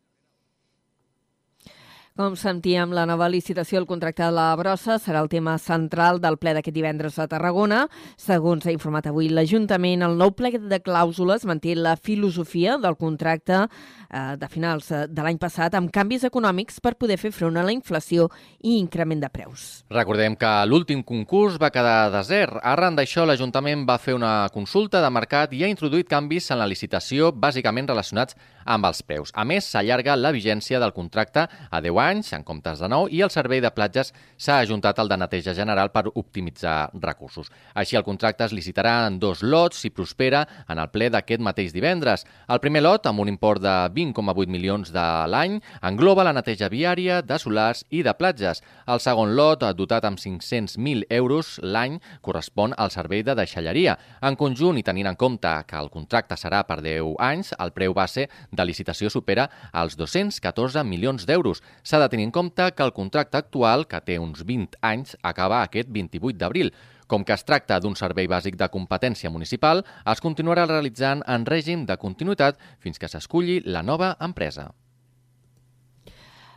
Com 2.16 2.32
sentíem, 2.32 2.94
la 2.96 3.02
nova 3.04 3.26
licitació 3.28 3.76
del 3.76 3.86
contracte 3.86 4.22
de 4.24 4.32
la 4.32 4.46
brossa 4.56 4.94
serà 4.96 5.20
el 5.20 5.28
tema 5.28 5.58
central 5.60 6.16
del 6.16 6.38
ple 6.40 6.54
d'aquest 6.56 6.72
divendres 6.72 7.18
a 7.20 7.26
Tarragona. 7.28 7.82
Segons 8.16 8.64
ha 8.64 8.72
informat 8.72 9.10
avui 9.10 9.28
l'Ajuntament, 9.28 10.00
el 10.00 10.16
nou 10.16 10.32
ple 10.32 10.54
de 10.56 10.78
clàusules 10.80 11.44
manté 11.44 11.74
la 11.76 11.92
filosofia 12.00 12.78
del 12.80 12.96
contracte 12.96 13.58
eh, 13.66 14.32
de 14.40 14.48
finals 14.48 14.88
eh, 14.96 15.02
de 15.12 15.26
l'any 15.26 15.36
passat 15.36 15.76
amb 15.76 15.92
canvis 15.92 16.24
econòmics 16.24 16.80
per 16.80 16.94
poder 16.96 17.18
fer 17.20 17.34
front 17.36 17.60
a 17.60 17.66
la 17.68 17.76
inflació 17.76 18.30
i 18.64 18.78
increment 18.78 19.20
de 19.20 19.28
preus. 19.28 19.84
Recordem 19.92 20.38
que 20.40 20.54
l'últim 20.64 21.04
concurs 21.04 21.60
va 21.60 21.68
quedar 21.68 22.08
desert. 22.16 22.62
Arran 22.64 22.96
d'això, 22.96 23.28
l'Ajuntament 23.28 23.84
va 23.84 23.98
fer 24.00 24.16
una 24.16 24.48
consulta 24.56 25.04
de 25.04 25.12
mercat 25.12 25.52
i 25.52 25.66
ha 25.66 25.68
introduït 25.68 26.08
canvis 26.08 26.48
en 26.48 26.64
la 26.64 26.72
licitació 26.72 27.28
bàsicament 27.28 27.92
relacionats 27.92 28.40
amb 28.64 28.88
els 28.88 29.04
preus. 29.04 29.36
A 29.36 29.44
més, 29.44 29.68
s'allarga 29.68 30.16
la 30.16 30.32
vigència 30.32 30.80
del 30.80 30.96
contracte 30.96 31.44
a 31.44 31.84
10 31.84 32.00
anys 32.00 32.05
anys, 32.06 32.32
en 32.36 32.44
comptes 32.46 32.80
de 32.80 32.88
9, 32.88 33.10
i 33.12 33.22
el 33.26 33.32
servei 33.34 33.60
de 33.60 33.72
platges 33.74 34.12
s'ha 34.38 34.60
ajuntat 34.62 35.00
al 35.02 35.10
de 35.10 35.18
neteja 35.20 35.54
general 35.54 35.90
per 35.92 36.06
optimitzar 36.14 36.90
recursos. 37.02 37.50
Així, 37.74 37.96
el 37.98 38.06
contracte 38.06 38.46
es 38.46 38.54
licitarà 38.54 38.94
en 39.06 39.18
dos 39.20 39.42
lots 39.42 39.82
si 39.82 39.90
prospera 39.90 40.44
en 40.68 40.78
el 40.78 40.90
ple 40.94 41.10
d'aquest 41.10 41.42
mateix 41.42 41.74
divendres. 41.74 42.26
El 42.48 42.62
primer 42.62 42.84
lot, 42.86 43.06
amb 43.10 43.20
un 43.24 43.30
import 43.32 43.62
de 43.62 43.74
20,8 43.96 44.46
milions 44.52 44.92
de 44.94 45.06
l'any, 45.32 45.58
engloba 45.82 46.24
la 46.26 46.34
neteja 46.36 46.70
viària, 46.72 47.20
de 47.22 47.38
solars 47.42 47.84
i 47.90 48.02
de 48.06 48.14
platges. 48.16 48.62
El 48.86 49.02
segon 49.02 49.34
lot, 49.36 49.64
dotat 49.76 50.06
amb 50.06 50.20
500.000 50.20 51.06
euros 51.10 51.56
l'any, 51.62 51.98
correspon 52.22 52.74
al 52.76 52.92
servei 52.94 53.24
de 53.26 53.34
deixalleria. 53.38 53.96
En 54.22 54.38
conjunt, 54.38 54.78
i 54.78 54.84
tenint 54.86 55.10
en 55.10 55.18
compte 55.18 55.52
que 55.66 55.78
el 55.80 55.90
contracte 55.92 56.38
serà 56.38 56.62
per 56.68 56.80
10 56.84 57.16
anys, 57.22 57.52
el 57.58 57.72
preu 57.76 57.94
base 57.96 58.28
de 58.50 58.66
licitació 58.66 59.10
supera 59.12 59.48
els 59.72 59.96
214 59.98 60.84
milions 60.84 61.26
d'euros. 61.26 61.62
S'ha 61.82 61.95
S'ha 61.96 62.02
de 62.02 62.12
tenir 62.12 62.24
en 62.26 62.32
compte 62.36 62.64
que 62.76 62.84
el 62.84 62.90
contracte 62.92 63.38
actual, 63.38 63.86
que 63.88 64.02
té 64.04 64.18
uns 64.20 64.42
20 64.44 64.76
anys, 64.84 65.14
acaba 65.30 65.62
aquest 65.62 65.88
28 65.94 66.36
d'abril. 66.42 66.68
Com 67.08 67.24
que 67.24 67.32
es 67.32 67.46
tracta 67.48 67.80
d'un 67.80 67.96
servei 67.96 68.28
bàsic 68.28 68.60
de 68.60 68.68
competència 68.76 69.32
municipal, 69.32 69.80
es 70.12 70.20
continuarà 70.20 70.68
realitzant 70.68 71.24
en 71.24 71.48
règim 71.48 71.88
de 71.88 71.96
continuïtat 71.96 72.60
fins 72.84 73.00
que 73.00 73.08
s'esculli 73.08 73.62
la 73.64 73.80
nova 73.80 74.12
empresa. 74.20 74.74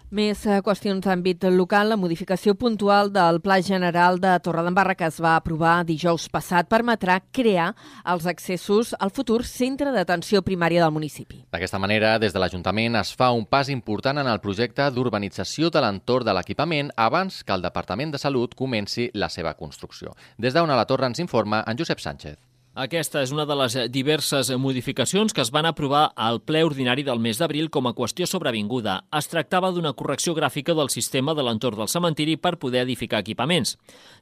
Més 0.10 0.39
eh, 0.50 0.56
qüestions 0.66 1.04
d'àmbit 1.06 1.44
local. 1.54 1.92
La 1.92 1.98
modificació 2.00 2.56
puntual 2.58 3.12
del 3.13 3.38
Pla 3.46 3.60
General 3.62 4.18
de 4.18 4.32
Torredembarra 4.42 4.96
que 4.98 5.06
es 5.06 5.20
va 5.22 5.36
aprovar 5.38 5.84
dijous 5.86 6.25
passat 6.34 6.66
permetrà 6.66 7.20
crear 7.32 7.68
els 8.10 8.25
accessos 8.25 8.96
al 8.98 9.13
futur 9.13 9.44
centre 9.46 9.94
d'atenció 9.94 10.42
primària 10.42 10.82
del 10.82 10.96
municipi. 10.98 11.44
D'aquesta 11.54 11.78
manera, 11.78 12.18
des 12.18 12.34
de 12.34 12.42
l'Ajuntament 12.42 12.98
es 12.98 13.13
fa 13.13 13.30
un 13.38 13.46
pas 13.46 13.70
important 13.70 14.18
en 14.18 14.34
el 14.34 14.42
projecte 14.42 14.89
d'urbanització 14.89 15.70
de 15.70 15.86
l'entorn 15.86 16.25
de 16.25 16.34
l'equipament 16.34 16.89
abans 16.98 17.44
que 17.44 17.54
el 17.54 17.62
Departament 17.62 18.18
de 18.18 18.18
Salut 18.18 18.58
comenci 18.58 19.12
la 19.13 19.30
seva 19.30 19.54
construcció. 19.54 20.18
Des 20.38 20.58
d'on 20.58 20.74
a 20.74 20.80
la 20.80 20.89
Torre 20.89 21.06
ens 21.06 21.22
informa 21.22 21.62
en 21.68 21.78
Josep 21.78 22.01
Sánchez. 22.01 22.49
Aquesta 22.79 23.19
és 23.25 23.31
una 23.36 23.43
de 23.43 23.55
les 23.59 23.74
diverses 23.91 24.48
modificacions 24.55 25.33
que 25.36 25.41
es 25.43 25.50
van 25.51 25.65
aprovar 25.67 26.13
al 26.15 26.38
ple 26.39 26.62
ordinari 26.63 27.03
del 27.03 27.19
mes 27.19 27.36
d'abril 27.41 27.67
com 27.67 27.89
a 27.89 27.91
qüestió 27.98 28.24
sobrevinguda. 28.24 28.93
Es 29.19 29.27
tractava 29.27 29.74
d'una 29.75 29.91
correcció 30.00 30.31
gràfica 30.38 30.71
del 30.77 30.88
sistema 30.93 31.36
de 31.36 31.43
l'entorn 31.43 31.81
del 31.81 31.89
cementiri 31.91 32.38
per 32.39 32.53
poder 32.62 32.86
edificar 32.86 33.19
equipaments. 33.19 33.74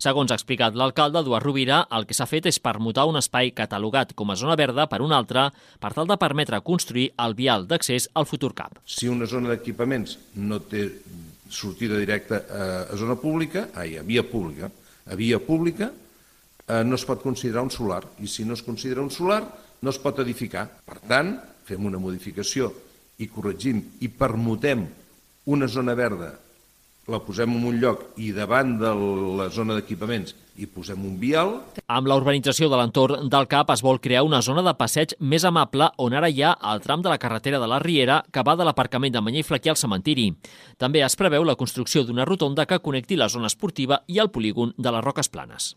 Segons 0.01 0.33
ha 0.33 0.37
explicat 0.39 0.73
l'alcalde 0.73 1.21
Eduard 1.21 1.45
Rovira, 1.45 1.83
el 1.93 2.07
que 2.09 2.17
s'ha 2.17 2.25
fet 2.25 2.49
és 2.49 2.57
permutar 2.57 3.05
un 3.05 3.21
espai 3.21 3.53
catalogat 3.53 4.15
com 4.17 4.33
a 4.33 4.39
zona 4.41 4.57
verda 4.57 4.87
per 4.89 5.03
un 5.05 5.13
altre 5.13 5.51
per 5.77 5.93
tal 5.93 6.09
de 6.09 6.17
permetre 6.17 6.63
construir 6.65 7.11
el 7.27 7.37
vial 7.37 7.69
d'accés 7.69 8.09
al 8.17 8.25
futur 8.25 8.55
CAP. 8.57 8.81
Si 8.89 9.05
una 9.05 9.29
zona 9.29 9.53
d'equipaments 9.53 10.17
no 10.33 10.63
té 10.65 10.87
sortida 11.45 12.01
directa 12.01 12.41
a 12.89 12.97
zona 12.97 13.21
pública, 13.21 13.69
ai, 13.77 13.99
a 14.01 14.03
via 14.03 14.25
pública, 14.25 14.73
a 15.05 15.13
via 15.13 15.37
pública, 15.37 15.93
eh, 16.67 16.83
no 16.83 16.95
es 16.95 17.05
pot 17.07 17.23
considerar 17.23 17.63
un 17.65 17.71
solar 17.71 18.03
i 18.19 18.27
si 18.27 18.45
no 18.45 18.53
es 18.53 18.63
considera 18.63 19.01
un 19.01 19.11
solar 19.11 19.41
no 19.81 19.93
es 19.93 19.99
pot 20.01 20.19
edificar. 20.23 20.67
Per 20.85 20.99
tant, 21.05 21.35
fem 21.67 21.85
una 21.85 22.01
modificació 22.01 22.71
i 23.21 23.29
corregim 23.29 23.81
i 24.01 24.09
permutem 24.09 24.85
una 25.47 25.67
zona 25.71 25.95
verda, 25.95 26.33
la 27.07 27.21
posem 27.23 27.53
en 27.55 27.63
un 27.69 27.77
lloc 27.79 28.01
i 28.19 28.33
davant 28.35 28.73
de 28.81 28.89
la 29.39 29.47
zona 29.53 29.77
d'equipaments 29.77 30.33
i 30.59 30.67
posem 30.67 31.05
un 31.07 31.15
vial. 31.21 31.53
Amb 31.87 32.09
la 32.09 32.17
urbanització 32.19 32.67
de 32.67 32.79
l'entorn 32.79 33.29
del 33.31 33.47
CAP 33.47 33.71
es 33.77 33.83
vol 33.85 34.01
crear 34.03 34.25
una 34.27 34.41
zona 34.43 34.65
de 34.65 34.75
passeig 34.75 35.15
més 35.19 35.45
amable 35.47 35.87
on 36.03 36.17
ara 36.17 36.27
hi 36.27 36.43
ha 36.43 36.57
el 36.73 36.83
tram 36.83 37.05
de 37.05 37.13
la 37.13 37.21
carretera 37.21 37.61
de 37.63 37.71
la 37.71 37.79
Riera 37.79 38.19
que 38.33 38.43
va 38.43 38.57
de 38.59 38.67
l'aparcament 38.67 39.15
de 39.15 39.23
Manyer 39.23 39.45
i 39.45 39.47
Flaquí 39.47 39.71
al 39.71 39.79
cementiri. 39.79 40.33
També 40.77 41.05
es 41.05 41.15
preveu 41.15 41.47
la 41.47 41.55
construcció 41.55 42.03
d'una 42.03 42.27
rotonda 42.27 42.67
que 42.67 42.83
connecti 42.83 43.15
la 43.15 43.29
zona 43.29 43.47
esportiva 43.47 44.03
i 44.07 44.19
el 44.19 44.33
polígon 44.33 44.75
de 44.77 44.91
les 44.91 45.05
Roques 45.05 45.31
Planes. 45.31 45.75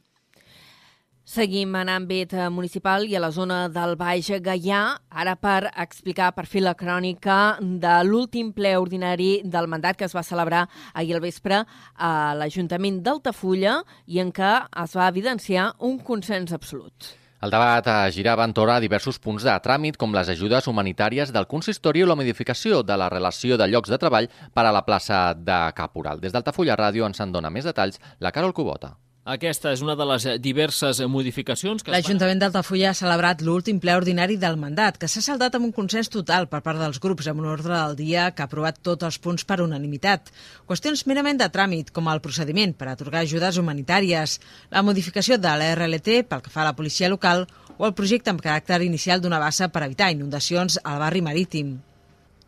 Seguim 1.31 1.77
en 1.79 1.87
àmbit 1.87 2.33
eh, 2.35 2.49
municipal 2.51 3.05
i 3.07 3.13
a 3.15 3.21
la 3.23 3.29
zona 3.31 3.69
del 3.71 3.93
Baix 3.95 4.33
Gaià, 4.43 4.81
ara 5.23 5.37
per 5.39 5.69
explicar, 5.79 6.33
per 6.35 6.43
fer 6.51 6.65
la 6.65 6.73
crònica 6.75 7.37
de 7.61 7.93
l'últim 8.03 8.49
ple 8.57 8.73
ordinari 8.75 9.29
del 9.45 9.69
mandat 9.71 9.95
que 10.01 10.09
es 10.09 10.17
va 10.17 10.25
celebrar 10.27 10.65
ahir 10.91 11.15
al 11.15 11.23
vespre 11.23 11.61
a 11.95 12.09
l'Ajuntament 12.35 12.99
d'Altafulla 13.07 13.77
i 14.11 14.19
en 14.19 14.33
què 14.35 14.49
es 14.83 14.97
va 14.99 15.07
evidenciar 15.13 15.69
un 15.87 16.01
consens 16.09 16.51
absolut. 16.57 17.13
El 17.47 17.55
debat 17.55 17.87
girava 18.11 18.49
entorn 18.49 18.73
a 18.75 18.81
diversos 18.83 19.21
punts 19.23 19.47
de 19.47 19.55
tràmit, 19.63 20.01
com 20.01 20.11
les 20.17 20.33
ajudes 20.35 20.67
humanitàries 20.67 21.31
del 21.31 21.47
consistori 21.47 22.03
o 22.03 22.09
la 22.11 22.17
modificació 22.19 22.83
de 22.83 22.97
la 22.99 23.07
relació 23.09 23.55
de 23.55 23.71
llocs 23.71 23.95
de 23.95 24.01
treball 24.03 24.27
per 24.51 24.67
a 24.67 24.75
la 24.75 24.83
plaça 24.83 25.29
de 25.39 25.61
Caporal. 25.79 26.19
Des 26.19 26.35
d'Altafulla 26.35 26.75
Ràdio 26.75 27.07
ens 27.07 27.23
en 27.23 27.31
dona 27.31 27.55
més 27.55 27.71
detalls 27.71 28.03
la 28.19 28.35
Carol 28.35 28.53
Cubota. 28.53 28.97
Aquesta 29.29 29.69
és 29.75 29.83
una 29.85 29.93
de 30.01 30.05
les 30.09 30.25
diverses 30.41 30.97
modificacions 31.05 31.83
que... 31.85 31.93
L'Ajuntament 31.93 32.39
d'Altafulla 32.41 32.89
ha 32.91 32.97
celebrat 32.97 33.43
l'últim 33.45 33.77
ple 33.81 33.93
ordinari 33.93 34.39
del 34.41 34.57
mandat, 34.57 34.97
que 34.97 35.11
s'ha 35.13 35.21
saldat 35.21 35.59
amb 35.59 35.69
un 35.69 35.75
consens 35.77 36.09
total 36.09 36.49
per 36.49 36.63
part 36.65 36.81
dels 36.81 36.97
grups 37.05 37.29
amb 37.29 37.43
un 37.43 37.51
ordre 37.53 37.75
del 37.75 37.99
dia 37.99 38.31
que 38.33 38.41
ha 38.41 38.49
aprovat 38.49 38.81
tots 38.81 39.05
els 39.05 39.19
punts 39.21 39.45
per 39.45 39.61
unanimitat. 39.61 40.33
Qüestions 40.65 41.05
merament 41.05 41.37
de 41.37 41.51
tràmit, 41.53 41.93
com 41.93 42.09
el 42.09 42.25
procediment 42.25 42.73
per 42.73 42.89
atorgar 42.89 43.27
ajudes 43.27 43.61
humanitàries, 43.61 44.39
la 44.73 44.83
modificació 44.83 45.37
de 45.37 45.53
l'RLT 45.53 46.25
pel 46.25 46.41
que 46.41 46.55
fa 46.57 46.65
a 46.65 46.71
la 46.71 46.77
policia 46.81 47.13
local 47.13 47.45
o 47.77 47.85
el 47.85 47.95
projecte 47.95 48.33
amb 48.33 48.41
caràcter 48.41 48.81
inicial 48.89 49.21
d'una 49.21 49.43
bassa 49.43 49.69
per 49.69 49.85
evitar 49.85 50.11
inundacions 50.17 50.81
al 50.83 50.99
barri 51.05 51.21
marítim. 51.21 51.77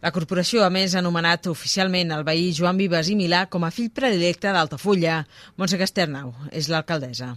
La 0.03 0.11
corporació, 0.11 0.65
a 0.67 0.71
més, 0.75 0.97
ha 0.97 0.99
anomenat 0.99 1.45
oficialment 1.47 2.09
el 2.11 2.25
veí 2.27 2.49
Joan 2.57 2.75
Vives 2.75 3.07
i 3.07 3.15
Milà 3.15 3.45
com 3.47 3.63
a 3.63 3.69
fill 3.71 3.93
predilecte 3.95 4.51
d'Altafulla. 4.51 5.21
Montse 5.63 5.79
Casternau 5.79 6.33
és 6.51 6.67
l'alcaldessa. 6.73 7.29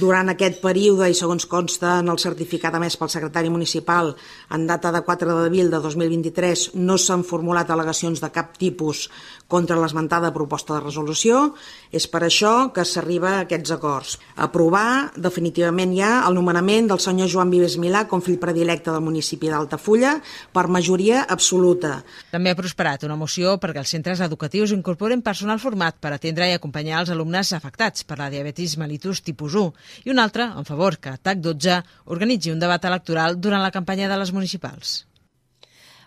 Durant 0.00 0.32
aquest 0.32 0.62
període, 0.62 1.10
i 1.12 1.18
segons 1.18 1.44
consta 1.44 1.98
en 2.00 2.08
el 2.08 2.16
certificat 2.22 2.78
emès 2.78 2.96
pel 2.96 3.10
secretari 3.12 3.52
municipal 3.52 4.14
en 4.48 4.64
data 4.64 4.94
de 4.96 5.02
4 5.04 5.28
d'abril 5.28 5.68
de 5.68 5.82
2023, 5.84 6.70
no 6.80 6.96
s'han 6.96 7.20
formulat 7.20 7.68
al·legacions 7.68 8.24
de 8.24 8.32
cap 8.32 8.56
tipus 8.56 9.10
contra 9.46 9.76
l'esmentada 9.76 10.32
proposta 10.32 10.72
de 10.72 10.86
resolució. 10.86 11.52
És 11.92 12.08
per 12.08 12.24
això 12.24 12.70
que 12.72 12.86
s'arriba 12.88 13.34
a 13.34 13.44
aquests 13.44 13.76
acords. 13.76 14.16
Aprovar 14.40 15.12
definitivament 15.20 15.92
ja 16.00 16.14
el 16.24 16.40
nomenament 16.40 16.88
del 16.88 17.04
senyor 17.04 17.28
Joan 17.28 17.52
Vives 17.52 17.76
Milà 17.76 18.06
com 18.08 18.24
fill 18.24 18.40
predilecte 18.40 18.88
del 18.88 19.04
municipi 19.04 19.52
d'Altafulla 19.52 20.16
per 20.56 20.66
majoria 20.72 21.26
absoluta 21.28 22.05
També 22.30 22.52
ha 22.52 22.58
prosperat 22.58 23.06
una 23.08 23.16
moció 23.16 23.56
perquè 23.62 23.82
els 23.82 23.94
centres 23.96 24.22
educatius 24.24 24.74
incorporen 24.76 25.24
personal 25.26 25.62
format 25.62 25.98
per 26.00 26.12
atendre 26.14 26.50
i 26.50 26.56
acompanyar 26.56 27.02
els 27.02 27.12
alumnes 27.14 27.52
afectats 27.56 28.04
per 28.04 28.20
la 28.20 28.30
diabetis 28.30 28.76
mellitus 28.78 29.24
tipus 29.26 29.54
1 29.54 30.06
i 30.06 30.14
una 30.14 30.24
altra 30.28 30.52
en 30.56 30.68
favor 30.68 31.00
que 31.00 31.16
TAC 31.18 31.42
12 31.42 31.82
organitzi 32.16 32.54
un 32.54 32.62
debat 32.62 32.84
electoral 32.84 33.40
durant 33.40 33.62
la 33.62 33.74
campanya 33.74 34.08
de 34.08 34.18
les 34.20 34.32
municipals. 34.32 35.02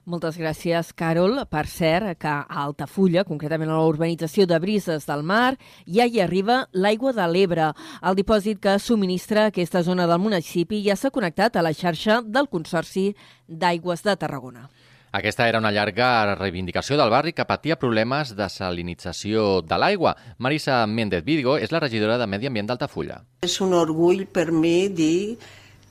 Moltes 0.09 0.39
gràcies, 0.41 0.87
Carol. 0.97 1.35
Per 1.51 1.65
cert, 1.69 2.15
que 2.17 2.31
a 2.31 2.63
Altafulla, 2.63 3.21
concretament 3.27 3.69
a 3.69 3.75
la 3.77 3.89
urbanització 3.91 4.47
de 4.49 4.57
Brises 4.63 5.05
del 5.05 5.21
Mar, 5.21 5.53
ja 5.85 6.07
hi 6.09 6.21
arriba 6.23 6.63
l'aigua 6.73 7.13
de 7.13 7.27
l'Ebre. 7.29 7.69
El 8.01 8.17
dipòsit 8.17 8.57
que 8.63 8.79
subministra 8.81 9.45
aquesta 9.51 9.83
zona 9.85 10.07
del 10.09 10.23
municipi 10.23 10.81
ja 10.87 10.97
s'ha 10.97 11.13
connectat 11.13 11.59
a 11.59 11.65
la 11.65 11.75
xarxa 11.77 12.23
del 12.25 12.49
Consorci 12.49 13.11
d'Aigües 13.47 14.01
de 14.01 14.15
Tarragona. 14.17 14.69
Aquesta 15.11 15.47
era 15.49 15.57
una 15.57 15.71
llarga 15.73 16.35
reivindicació 16.35 16.93
del 16.99 17.09
barri 17.09 17.31
que 17.33 17.45
patia 17.49 17.79
problemes 17.81 18.35
de 18.37 18.45
salinització 18.53 19.63
de 19.65 19.79
l'aigua. 19.81 20.13
Marisa 20.37 20.83
Méndez 20.85 21.23
Vigo 21.25 21.55
és 21.57 21.71
la 21.73 21.81
regidora 21.81 22.19
de 22.21 22.27
Medi 22.29 22.45
Ambient 22.45 22.69
d'Altafulla. 22.69 23.23
És 23.41 23.55
un 23.65 23.73
orgull 23.73 24.27
per 24.29 24.51
mi 24.53 24.85
dir 24.93 25.39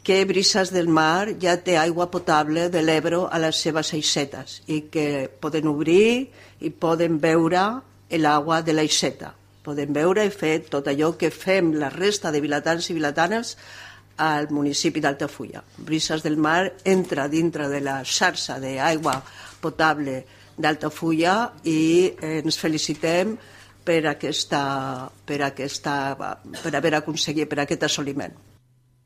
que 0.07 0.21
Brises 0.25 0.71
del 0.71 0.87
Mar 0.87 1.35
ja 1.43 1.57
té 1.59 1.75
aigua 1.77 2.07
potable 2.13 2.69
de 2.71 2.85
l'Ebro 2.85 3.27
a 3.27 3.43
les 3.43 3.59
seves 3.59 3.91
aixetes 3.93 4.61
i 4.71 4.85
que 4.93 5.27
poden 5.43 5.67
obrir 5.67 6.31
i 6.63 6.71
poden 6.71 7.19
veure 7.19 7.67
l'aigua 8.15 8.63
de 8.63 8.79
l'aixeta. 8.79 9.35
Poden 9.67 9.91
veure 9.93 10.23
i 10.25 10.31
fer 10.31 10.63
tot 10.71 10.87
allò 10.87 11.11
que 11.19 11.35
fem 11.35 11.75
la 11.75 11.91
resta 11.91 12.31
de 12.31 12.41
vilatans 12.41 12.87
i 12.89 12.95
vilatanes 12.97 13.57
al 14.19 14.51
municipi 14.51 15.01
d'Altafulla. 15.01 15.63
Brises 15.79 16.25
del 16.25 16.37
Mar 16.37 16.75
entra 16.85 17.29
dintre 17.29 17.69
de 17.71 17.81
la 17.81 18.01
xarxa 18.05 18.59
d'aigua 18.63 19.17
potable 19.63 20.25
d'Altafulla 20.59 21.37
i 21.65 22.13
ens 22.19 22.59
felicitem 22.59 23.37
per, 23.87 24.03
aquesta, 24.11 24.63
per, 25.25 25.41
aquesta, 25.47 25.95
per 26.63 26.75
haver 26.75 26.99
aconseguit 26.99 27.49
per 27.49 27.63
aquest 27.63 27.87
assoliment. 27.89 28.35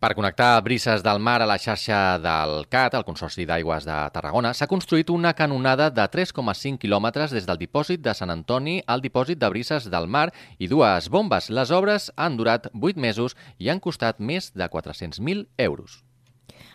Per 0.03 0.17
connectar 0.19 0.61
Brises 0.67 1.05
del 1.07 1.21
Mar 1.23 1.45
a 1.45 1.47
la 1.47 1.61
xarxa 1.63 2.19
del 2.19 2.65
CAT, 2.67 2.97
el 2.99 3.05
Consorci 3.07 3.45
d'Aigües 3.47 3.85
de 3.87 3.99
Tarragona, 4.11 4.51
s'ha 4.51 4.67
construït 4.67 5.13
una 5.15 5.31
canonada 5.39 5.93
de 5.95 6.03
3,5 6.11 6.81
quilòmetres 6.83 7.31
des 7.31 7.45
del 7.47 7.61
dipòsit 7.61 8.01
de 8.03 8.11
Sant 8.19 8.33
Antoni 8.35 8.81
al 8.83 9.05
dipòsit 9.05 9.39
de 9.39 9.51
Brises 9.53 9.85
del 9.93 10.09
Mar 10.11 10.33
i 10.59 10.67
dues 10.67 11.07
bombes. 11.07 11.47
Les 11.55 11.71
obres 11.71 12.09
han 12.17 12.35
durat 12.41 12.67
8 12.75 12.99
mesos 12.99 13.37
i 13.63 13.71
han 13.71 13.79
costat 13.79 14.19
més 14.19 14.51
de 14.59 14.67
400.000 14.67 15.47
euros. 15.69 16.01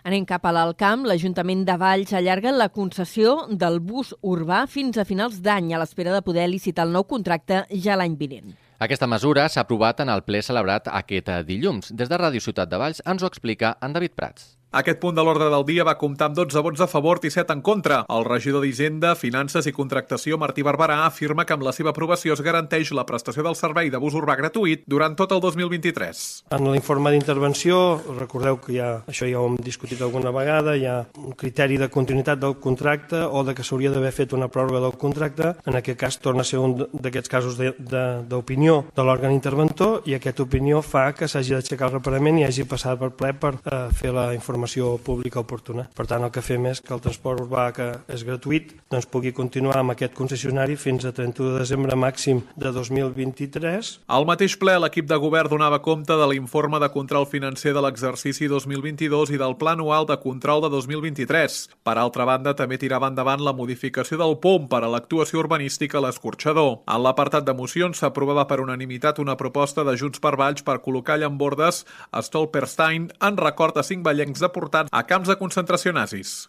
Anem 0.07 0.24
cap 0.24 0.48
a 0.48 0.53
l'Alcamp. 0.55 1.03
L'Ajuntament 1.03 1.65
de 1.67 1.75
Valls 1.75 2.13
allarga 2.15 2.53
la 2.55 2.69
concessió 2.72 3.41
del 3.51 3.81
bus 3.84 4.13
urbà 4.24 4.62
fins 4.72 4.96
a 4.96 5.03
finals 5.03 5.41
d'any 5.43 5.74
a 5.74 5.84
l'espera 5.84 6.15
de 6.15 6.24
poder 6.24 6.48
licitar 6.48 6.88
el 6.88 6.96
nou 6.96 7.03
contracte 7.03 7.65
ja 7.75 8.00
l'any 8.00 8.15
vinent. 8.15 8.55
Aquesta 8.77 9.07
mesura 9.10 9.48
s'ha 9.50 9.63
aprovat 9.65 10.03
en 10.03 10.12
el 10.13 10.22
ple 10.27 10.43
celebrat 10.46 10.91
aquest 11.00 11.31
dilluns. 11.48 11.89
Des 11.98 12.12
de 12.12 12.22
Ràdio 12.22 12.43
Ciutat 12.46 12.69
de 12.69 12.77
Valls 12.77 13.01
ens 13.05 13.24
ho 13.24 13.31
explica 13.34 13.74
en 13.81 13.98
David 13.98 14.13
Prats. 14.13 14.57
Aquest 14.75 15.00
punt 15.00 15.15
de 15.15 15.24
l'ordre 15.24 15.47
del 15.47 15.63
dia 15.63 15.86
va 15.88 15.95
comptar 15.95 16.27
amb 16.27 16.36
12 16.36 16.59
vots 16.59 16.81
a 16.83 16.89
favor 16.91 17.21
i 17.24 17.29
7 17.31 17.53
en 17.55 17.62
contra. 17.63 18.01
El 18.12 18.25
regidor 18.27 18.65
d'Hisenda, 18.65 19.13
Finances 19.15 19.65
i 19.69 19.71
Contractació, 19.71 20.36
Martí 20.38 20.62
Barberà, 20.62 21.05
afirma 21.05 21.45
que 21.47 21.55
amb 21.55 21.63
la 21.63 21.71
seva 21.71 21.93
aprovació 21.93 22.36
es 22.36 22.41
garanteix 22.43 22.91
la 22.91 23.05
prestació 23.07 23.45
del 23.45 23.55
servei 23.55 23.88
de 23.89 24.01
bus 24.03 24.17
urbà 24.19 24.36
gratuït 24.36 24.83
durant 24.86 25.15
tot 25.15 25.31
el 25.31 25.39
2023. 25.39 26.24
En 26.51 26.67
l'informe 26.67 27.13
d'intervenció, 27.15 27.77
recordeu 28.17 28.59
que 28.59 28.75
ja, 28.75 28.89
això 29.07 29.29
ja 29.29 29.39
ho 29.39 29.47
hem 29.47 29.55
discutit 29.63 30.03
alguna 30.03 30.36
vegada, 30.36 30.75
hi 30.75 30.83
ha 30.83 30.97
un 31.15 31.31
criteri 31.39 31.79
de 31.79 31.88
continuïtat 31.88 32.43
del 32.43 32.59
contracte 32.59 33.24
o 33.24 33.45
de 33.47 33.55
que 33.55 33.63
s'hauria 33.63 33.93
d'haver 33.95 34.12
fet 34.12 34.36
una 34.36 34.51
pròrroga 34.51 34.83
del 34.83 35.00
contracte. 35.00 35.53
En 35.63 35.79
aquest 35.79 36.00
cas 36.03 36.19
torna 36.19 36.43
a 36.43 36.50
ser 36.51 36.59
un 36.59 36.75
d'aquests 36.91 37.31
casos 37.31 37.55
d'opinió 37.55 38.81
de, 38.81 38.89
de, 38.91 39.00
de 39.00 39.07
l'òrgan 39.07 39.31
interventor 39.31 40.03
i 40.12 40.19
aquesta 40.19 40.43
opinió 40.43 40.83
fa 40.83 41.13
que 41.15 41.31
s'hagi 41.31 41.55
d'aixecar 41.55 41.88
el 41.88 41.97
reparament 42.01 42.43
i 42.43 42.47
hagi 42.50 42.67
passat 42.67 43.00
per 43.00 43.13
ple 43.15 43.31
per 43.39 43.55
eh, 43.63 43.88
fer 43.95 44.12
la 44.12 44.33
informació 44.36 44.57
informació 44.58 44.98
pública 44.98 45.40
oportuna. 45.40 45.88
Per 45.96 46.06
tant, 46.10 46.24
el 46.26 46.32
que 46.34 46.42
fem 46.42 46.66
és 46.72 46.82
que 46.82 46.94
el 46.96 47.02
transport 47.04 47.44
urbà, 47.46 47.70
que 47.76 47.88
és 48.10 48.24
gratuït, 48.26 48.74
doncs 48.92 49.08
pugui 49.12 49.32
continuar 49.36 49.78
amb 49.80 49.94
aquest 49.94 50.16
concessionari 50.18 50.76
fins 50.80 51.06
a 51.06 51.14
31 51.14 51.54
de 51.54 51.62
desembre 51.62 51.96
màxim 51.96 52.42
de 52.58 52.72
2023. 52.74 53.92
Al 54.08 54.26
mateix 54.28 54.58
ple, 54.58 54.78
l'equip 54.82 55.08
de 55.08 55.20
govern 55.22 55.52
donava 55.54 55.80
compte 55.86 56.18
de 56.18 56.28
l'informe 56.32 56.82
de 56.82 56.90
control 56.90 57.28
financer 57.30 57.74
de 57.76 57.84
l'exercici 57.84 58.50
2022 58.50 59.36
i 59.36 59.40
del 59.40 59.56
pla 59.62 59.76
anual 59.78 60.08
de 60.10 60.18
control 60.24 60.66
de 60.66 60.72
2023. 60.74 61.60
Per 61.86 61.98
altra 61.98 62.26
banda, 62.26 62.56
també 62.58 62.80
tirava 62.82 63.12
endavant 63.12 63.44
la 63.46 63.54
modificació 63.54 64.18
del 64.18 64.38
POM 64.42 64.68
per 64.72 64.82
a 64.84 64.92
l'actuació 64.92 65.44
urbanística 65.44 66.00
a 66.00 66.06
l'escorxador. 66.08 66.82
En 66.88 67.04
l'apartat 67.06 67.46
de 67.46 67.54
mocions 67.54 68.02
s'aprovava 68.02 68.48
per 68.50 68.60
unanimitat 68.64 69.22
una 69.22 69.38
proposta 69.38 69.86
de 69.86 69.96
Junts 70.00 70.24
per 70.24 70.36
Valls 70.40 70.66
per 70.66 70.80
col·locar 70.82 71.20
llambordes 71.22 71.84
a 72.12 72.24
Stolperstein 72.26 73.12
en 73.22 73.38
record 73.38 73.78
a 73.78 73.86
cinc 73.86 74.04
ballencs 74.08 74.42
de 74.42 74.47
deportats 74.48 74.92
a 74.92 75.04
camps 75.06 75.30
de 75.30 75.38
concentració 75.39 75.94
nazis. 75.94 76.48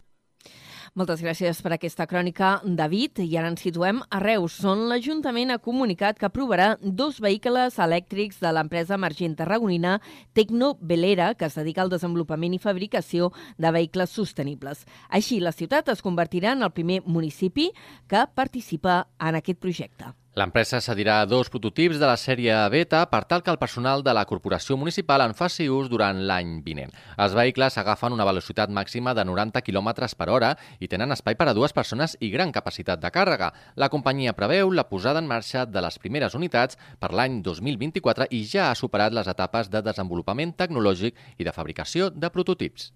Moltes 0.98 1.20
gràcies 1.22 1.60
per 1.62 1.70
aquesta 1.74 2.06
crònica, 2.10 2.56
David. 2.64 3.20
I 3.22 3.36
ara 3.38 3.50
ens 3.52 3.62
situem 3.62 4.00
a 4.10 4.18
Reus, 4.22 4.56
on 4.66 4.86
l'Ajuntament 4.90 5.52
ha 5.54 5.60
comunicat 5.62 6.18
que 6.18 6.26
aprovarà 6.26 6.72
dos 6.82 7.20
vehicles 7.22 7.78
elèctrics 7.78 8.40
de 8.42 8.52
l'empresa 8.54 8.96
emergent 8.96 9.36
tarragonina 9.38 9.98
Tecno 10.34 10.72
Velera, 10.80 11.34
que 11.38 11.46
es 11.46 11.58
dedica 11.60 11.84
al 11.84 11.92
desenvolupament 11.92 12.56
i 12.56 12.62
fabricació 12.62 13.32
de 13.58 13.72
vehicles 13.74 14.10
sostenibles. 14.10 14.86
Així, 15.08 15.38
la 15.38 15.52
ciutat 15.52 15.92
es 15.92 16.02
convertirà 16.02 16.56
en 16.56 16.66
el 16.66 16.74
primer 16.74 17.02
municipi 17.06 17.70
que 18.08 18.24
participa 18.34 19.04
en 19.20 19.38
aquest 19.38 19.60
projecte. 19.60 20.14
L'empresa 20.36 20.78
cedirà 20.84 21.24
dos 21.26 21.48
prototips 21.48 21.96
de 21.98 22.06
la 22.06 22.16
sèrie 22.20 22.54
beta 22.70 23.00
per 23.10 23.22
tal 23.24 23.40
que 23.42 23.50
el 23.50 23.58
personal 23.58 24.04
de 24.04 24.12
la 24.14 24.26
corporació 24.28 24.76
municipal 24.76 25.24
en 25.24 25.32
faci 25.34 25.66
ús 25.72 25.88
durant 25.88 26.20
l'any 26.28 26.58
vinent. 26.66 26.92
Els 27.16 27.34
vehicles 27.34 27.78
agafen 27.80 28.12
una 28.12 28.26
velocitat 28.28 28.70
màxima 28.70 29.14
de 29.16 29.24
90 29.24 29.64
km 29.64 29.88
per 30.20 30.28
hora 30.28 30.52
i 30.78 30.86
tenen 30.86 31.16
espai 31.16 31.34
per 31.34 31.48
a 31.48 31.56
dues 31.56 31.72
persones 31.72 32.16
i 32.20 32.30
gran 32.30 32.52
capacitat 32.52 33.00
de 33.00 33.10
càrrega. 33.10 33.50
La 33.76 33.88
companyia 33.88 34.36
preveu 34.36 34.70
la 34.70 34.86
posada 34.92 35.24
en 35.24 35.26
marxa 35.26 35.64
de 35.64 35.80
les 35.80 35.98
primeres 35.98 36.36
unitats 36.36 36.78
per 37.00 37.10
l'any 37.10 37.40
2024 37.42 38.28
i 38.30 38.44
ja 38.44 38.70
ha 38.70 38.78
superat 38.78 39.16
les 39.16 39.26
etapes 39.26 39.72
de 39.72 39.82
desenvolupament 39.82 40.54
tecnològic 40.54 41.16
i 41.38 41.44
de 41.44 41.56
fabricació 41.56 42.10
de 42.10 42.30
prototips. 42.30 42.92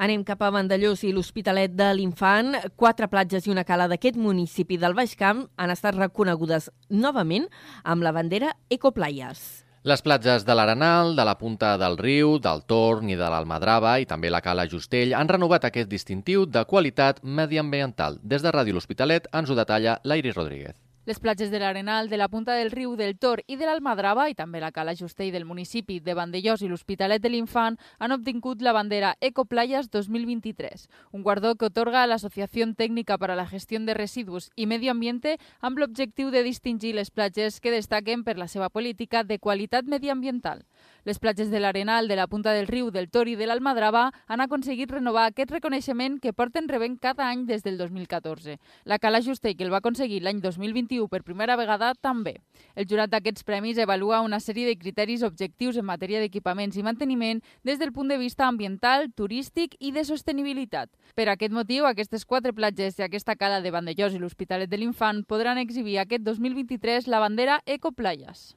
Anem 0.00 0.22
cap 0.24 0.40
a 0.40 0.48
Vandellós 0.48 1.02
i 1.04 1.10
l'Hospitalet 1.12 1.74
de 1.76 1.90
l'Infant. 1.92 2.54
Quatre 2.80 3.04
platges 3.12 3.44
i 3.44 3.50
una 3.52 3.66
cala 3.68 3.84
d'aquest 3.90 4.16
municipi 4.16 4.78
del 4.80 4.96
Baix 4.96 5.12
Camp 5.12 5.42
han 5.60 5.72
estat 5.74 5.98
reconegudes 5.98 6.70
novament 6.88 7.44
amb 7.84 8.06
la 8.06 8.14
bandera 8.16 8.54
Ecoplayas. 8.72 9.66
Les 9.84 10.00
platges 10.00 10.48
de 10.48 10.56
l'Arenal, 10.56 11.12
de 11.16 11.28
la 11.28 11.36
Punta 11.36 11.76
del 11.76 12.00
Riu, 12.00 12.38
del 12.40 12.64
Torn 12.64 13.12
i 13.12 13.20
de 13.20 13.28
l'Almadrava 13.28 13.98
i 14.00 14.08
també 14.08 14.32
la 14.32 14.40
Cala 14.40 14.64
Justell 14.72 15.12
han 15.12 15.28
renovat 15.28 15.68
aquest 15.68 15.92
distintiu 15.92 16.48
de 16.48 16.64
qualitat 16.64 17.20
mediambiental. 17.20 18.16
Des 18.24 18.40
de 18.40 18.56
Ràdio 18.56 18.80
L'Hospitalet 18.80 19.28
ens 19.36 19.52
ho 19.52 19.58
detalla 19.58 20.00
l'Iris 20.08 20.36
Rodríguez. 20.36 20.80
Les 21.10 21.18
platges 21.18 21.50
de 21.50 21.58
l'Arenal, 21.58 22.08
de 22.08 22.16
la 22.16 22.28
Punta 22.28 22.54
del 22.54 22.70
Riu, 22.70 22.94
del 22.94 23.16
Tor 23.18 23.40
i 23.50 23.56
de 23.58 23.66
l'Almadrava 23.66 24.28
i 24.30 24.36
també 24.38 24.60
la 24.62 24.70
Cala 24.70 24.92
Justell 24.94 25.32
del 25.34 25.42
municipi 25.42 25.96
de 25.98 26.14
Vandellós 26.14 26.62
i 26.62 26.68
l'Hospitalet 26.70 27.18
de 27.24 27.32
l'Infant 27.32 27.80
han 27.98 28.14
obtingut 28.14 28.62
la 28.62 28.70
bandera 28.70 29.16
Ecoplayas 29.18 29.90
2023, 29.90 30.86
un 31.10 31.24
guardó 31.26 31.56
que 31.56 31.66
otorga 31.66 32.04
l'Associació 32.06 32.68
Tècnica 32.78 33.18
per 33.18 33.32
a 33.32 33.38
la 33.40 33.48
Gestió 33.50 33.80
de 33.82 33.96
Residus 33.98 34.52
i 34.54 34.68
Medi 34.70 34.86
Ambiente 34.88 35.34
amb 35.58 35.82
l'objectiu 35.82 36.30
de 36.30 36.44
distingir 36.46 36.94
les 36.94 37.10
platges 37.10 37.58
que 37.58 37.74
destaquen 37.74 38.22
per 38.22 38.38
la 38.38 38.46
seva 38.46 38.70
política 38.70 39.24
de 39.24 39.40
qualitat 39.40 39.90
mediambiental. 39.90 40.62
Les 41.02 41.18
platges 41.18 41.50
de 41.50 41.58
l'Arenal, 41.58 42.06
de 42.06 42.14
la 42.14 42.28
Punta 42.28 42.52
del 42.52 42.68
Riu, 42.68 42.90
del 42.90 43.10
Tor 43.10 43.26
i 43.26 43.34
de 43.34 43.46
l'Almadrava 43.48 44.12
han 44.28 44.42
aconseguit 44.44 44.90
renovar 44.92 45.26
aquest 45.26 45.50
reconeixement 45.50 46.20
que 46.20 46.34
porten 46.34 46.68
rebent 46.68 46.98
cada 47.00 47.26
any 47.26 47.46
des 47.46 47.64
del 47.64 47.78
2014. 47.78 48.60
La 48.84 48.98
Cala 49.00 49.22
Justell, 49.22 49.56
que 49.56 49.64
el 49.64 49.72
va 49.72 49.80
aconseguir 49.80 50.22
l'any 50.22 50.42
2021 50.44 50.99
per 51.08 51.22
primera 51.22 51.56
vegada, 51.56 51.94
també. 51.94 52.36
El 52.74 52.86
jurat 52.90 53.10
d'aquests 53.10 53.46
premis 53.46 53.78
evalua 53.78 54.20
una 54.20 54.40
sèrie 54.40 54.66
de 54.66 54.76
criteris 54.76 55.22
objectius 55.22 55.78
en 55.80 55.86
matèria 55.88 56.20
d'equipaments 56.20 56.76
i 56.76 56.84
manteniment 56.84 57.40
des 57.64 57.78
del 57.78 57.92
punt 57.92 58.08
de 58.08 58.18
vista 58.18 58.46
ambiental, 58.48 59.08
turístic 59.14 59.76
i 59.80 59.92
de 59.92 60.04
sostenibilitat. 60.04 60.90
Per 61.14 61.28
aquest 61.28 61.52
motiu, 61.52 61.86
aquestes 61.86 62.24
quatre 62.26 62.52
platges 62.52 62.98
i 62.98 63.06
aquesta 63.06 63.36
cala 63.36 63.60
de 63.60 63.70
Vandellós 63.70 64.14
i 64.14 64.18
l'Hospitalet 64.18 64.70
de 64.70 64.76
l'Infant 64.76 65.24
podran 65.24 65.58
exhibir 65.58 65.98
aquest 65.98 66.26
2023 66.26 67.06
la 67.06 67.20
bandera 67.20 67.60
Ecoplayas. 67.66 68.50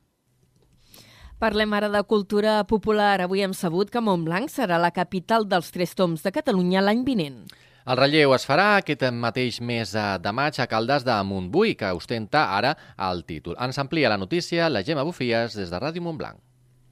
Parlem 1.44 1.74
ara 1.76 1.90
de 1.92 2.00
cultura 2.08 2.62
popular. 2.64 3.20
Avui 3.20 3.42
hem 3.44 3.52
sabut 3.52 3.90
que 3.92 4.00
Montblanc 4.00 4.48
serà 4.48 4.78
la 4.80 4.94
capital 4.96 5.44
dels 5.50 5.74
Tres 5.76 5.92
Toms 5.92 6.24
de 6.24 6.32
Catalunya 6.32 6.80
l'any 6.80 7.04
vinent. 7.04 7.42
El 7.84 7.98
relleu 8.00 8.32
es 8.32 8.46
farà 8.48 8.66
aquest 8.78 9.02
mateix 9.12 9.58
mes 9.60 9.92
de 10.24 10.32
maig 10.32 10.56
a 10.64 10.70
Caldes 10.72 11.04
de 11.04 11.18
Montbui, 11.28 11.74
que 11.76 11.90
ostenta 11.92 12.46
ara 12.56 12.72
el 13.10 13.26
títol. 13.28 13.58
Ens 13.60 13.80
amplia 13.84 14.12
la 14.14 14.20
notícia 14.22 14.70
la 14.72 14.86
Gemma 14.88 15.04
Bufies 15.04 15.60
des 15.60 15.74
de 15.74 15.82
Ràdio 15.84 16.06
Montblanc. 16.06 16.40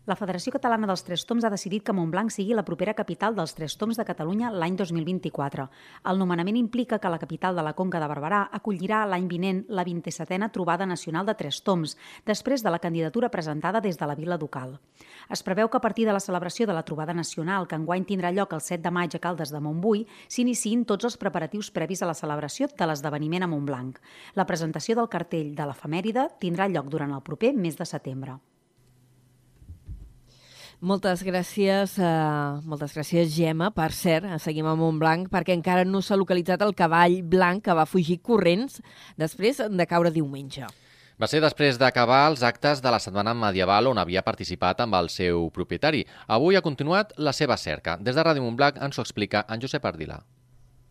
La 0.10 0.16
Federació 0.18 0.50
Catalana 0.50 0.88
dels 0.90 1.04
Tres 1.06 1.22
Toms 1.30 1.44
ha 1.46 1.50
decidit 1.54 1.84
que 1.86 1.94
Montblanc 1.94 2.32
sigui 2.34 2.56
la 2.58 2.64
propera 2.66 2.96
capital 2.98 3.36
dels 3.38 3.52
Tres 3.54 3.76
Toms 3.78 4.00
de 4.00 4.06
Catalunya 4.08 4.50
l'any 4.50 4.74
2024. 4.80 5.68
El 6.10 6.18
nomenament 6.18 6.58
implica 6.58 6.98
que 6.98 7.12
la 7.14 7.20
capital 7.22 7.54
de 7.54 7.62
la 7.62 7.76
Conca 7.78 8.02
de 8.02 8.08
Barberà 8.10 8.40
acollirà 8.58 9.04
l'any 9.06 9.28
vinent 9.30 9.60
la 9.70 9.86
27a 9.86 10.50
trobada 10.56 10.88
nacional 10.90 11.30
de 11.30 11.38
Tres 11.38 11.62
Toms, 11.62 11.94
després 12.26 12.66
de 12.66 12.74
la 12.74 12.82
candidatura 12.82 13.30
presentada 13.30 13.78
des 13.80 14.02
de 14.02 14.10
la 14.10 14.18
Vila 14.18 14.42
Ducal. 14.42 14.80
Es 15.30 15.46
preveu 15.46 15.70
que 15.70 15.78
a 15.78 15.86
partir 15.86 16.08
de 16.10 16.18
la 16.18 16.26
celebració 16.26 16.66
de 16.66 16.74
la 16.74 16.82
trobada 16.82 17.14
nacional, 17.14 17.68
que 17.68 17.78
enguany 17.78 18.10
tindrà 18.10 18.34
lloc 18.34 18.58
el 18.58 18.66
7 18.66 18.82
de 18.82 18.90
maig 18.90 19.14
a 19.14 19.22
Caldes 19.22 19.54
de 19.54 19.62
Montbui, 19.62 20.08
s'iniciïn 20.28 20.82
tots 20.82 21.06
els 21.06 21.18
preparatius 21.22 21.70
previs 21.70 22.02
a 22.02 22.10
la 22.10 22.18
celebració 22.18 22.74
de 22.74 22.90
l'esdeveniment 22.90 23.46
a 23.46 23.54
Montblanc. 23.54 24.02
La 24.34 24.50
presentació 24.50 24.98
del 24.98 25.14
cartell 25.14 25.54
de 25.54 25.70
l'efemèride 25.70 26.32
tindrà 26.42 26.66
lloc 26.66 26.90
durant 26.90 27.14
el 27.14 27.22
proper 27.22 27.54
mes 27.54 27.78
de 27.78 27.86
setembre. 27.86 28.42
Moltes 30.82 31.22
gràcies, 31.22 31.91
uh, 32.02 32.58
moltes 32.65 32.96
gràcies, 32.98 33.30
Gemma. 33.36 33.67
Per 33.70 33.91
cert, 33.94 34.26
seguim 34.41 34.65
a 34.65 34.74
Montblanc 34.74 35.30
perquè 35.30 35.54
encara 35.54 35.86
no 35.86 36.02
s'ha 36.02 36.17
localitzat 36.17 36.63
el 36.65 36.74
cavall 36.74 37.20
blanc 37.22 37.62
que 37.67 37.76
va 37.78 37.86
fugir 37.86 38.17
corrents 38.26 38.82
després 39.15 39.62
de 39.62 39.86
caure 39.86 40.10
diumenge. 40.10 40.65
Va 41.22 41.30
ser 41.30 41.38
després 41.46 41.78
d'acabar 41.78 42.24
els 42.32 42.41
actes 42.41 42.82
de 42.82 42.89
la 42.89 42.98
Setmana 42.98 43.38
Medieval 43.38 43.94
on 43.94 44.02
havia 44.02 44.26
participat 44.26 44.82
amb 44.82 44.98
el 44.98 45.13
seu 45.13 45.52
propietari. 45.54 46.02
Avui 46.26 46.58
ha 46.58 46.65
continuat 46.65 47.13
la 47.17 47.32
seva 47.32 47.62
cerca. 47.62 48.00
Des 48.02 48.17
de 48.17 48.26
Ràdio 48.26 48.41
Montblanc 48.41 48.82
ens 48.82 48.98
ho 48.98 49.06
explica 49.06 49.46
en 49.54 49.62
Josep 49.62 49.86
Ardila. 49.86 50.24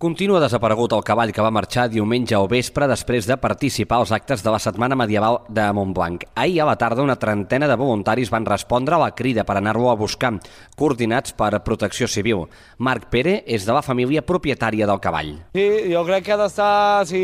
Continua 0.00 0.38
desaparegut 0.40 0.94
el 0.96 1.02
cavall 1.04 1.28
que 1.28 1.42
va 1.44 1.50
marxar 1.52 1.82
diumenge 1.92 2.32
o 2.40 2.46
vespre 2.48 2.86
després 2.88 3.26
de 3.28 3.36
participar 3.36 3.98
als 4.00 4.14
actes 4.16 4.40
de 4.40 4.48
la 4.48 4.58
Setmana 4.64 4.96
Medieval 4.96 5.42
de 5.52 5.66
Montblanc. 5.76 6.22
Ahir 6.40 6.62
a 6.62 6.68
la 6.70 6.76
tarda 6.80 7.04
una 7.04 7.18
trentena 7.20 7.68
de 7.68 7.76
voluntaris 7.76 8.30
van 8.32 8.46
respondre 8.48 8.96
a 8.96 9.00
la 9.02 9.10
crida 9.12 9.44
per 9.44 9.58
anar-lo 9.60 9.90
a 9.90 9.98
buscar, 10.00 10.30
coordinats 10.74 11.34
per 11.36 11.60
Protecció 11.66 12.08
Civil. 12.08 12.46
Marc 12.78 13.10
Pere 13.12 13.42
és 13.44 13.66
de 13.68 13.76
la 13.76 13.84
família 13.84 14.24
propietària 14.24 14.88
del 14.88 15.02
cavall. 15.04 15.34
Sí, 15.52 15.68
jo 15.92 16.06
crec 16.08 16.24
que 16.24 16.32
ha 16.32 16.40
d'estar 16.46 17.04
si, 17.04 17.20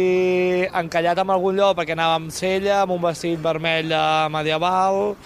encallat 0.68 1.24
en 1.24 1.32
algun 1.32 1.56
lloc 1.56 1.80
perquè 1.80 1.96
anava 1.96 2.20
amb 2.20 2.28
cella, 2.28 2.82
amb 2.82 2.92
un 2.98 3.00
vestit 3.08 3.40
vermell 3.40 3.96
medieval, 4.36 5.16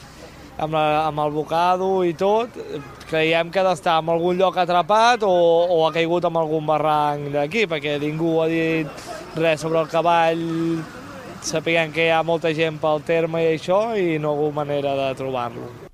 amb, 0.61 0.77
la, 0.77 0.85
amb 1.09 1.23
el 1.25 1.35
bocado 1.35 1.91
i 2.07 2.15
tot, 2.19 2.55
creiem 3.11 3.51
que 3.51 3.63
ha 3.63 3.67
d'estar 3.71 3.99
en 4.03 4.13
algun 4.13 4.39
lloc 4.39 4.59
atrapat 4.61 5.25
o, 5.27 5.35
o 5.73 5.83
ha 5.87 5.93
caigut 5.97 6.29
en 6.29 6.39
algun 6.41 6.67
barranc 6.69 7.31
d'aquí, 7.35 7.67
perquè 7.71 7.99
ningú 8.03 8.37
ha 8.43 8.49
dit 8.51 9.07
res 9.41 9.65
sobre 9.65 9.83
el 9.83 9.91
cavall, 9.93 10.47
sapiguem 11.43 11.95
que 11.95 12.09
hi 12.09 12.15
ha 12.15 12.25
molta 12.27 12.55
gent 12.57 12.81
pel 12.83 13.05
terme 13.07 13.45
i 13.47 13.55
això, 13.55 13.85
i 13.97 14.19
no 14.19 14.35
ha 14.35 14.39
hagut 14.39 14.61
manera 14.63 14.97
de 15.05 15.15
trobar-lo. 15.19 15.90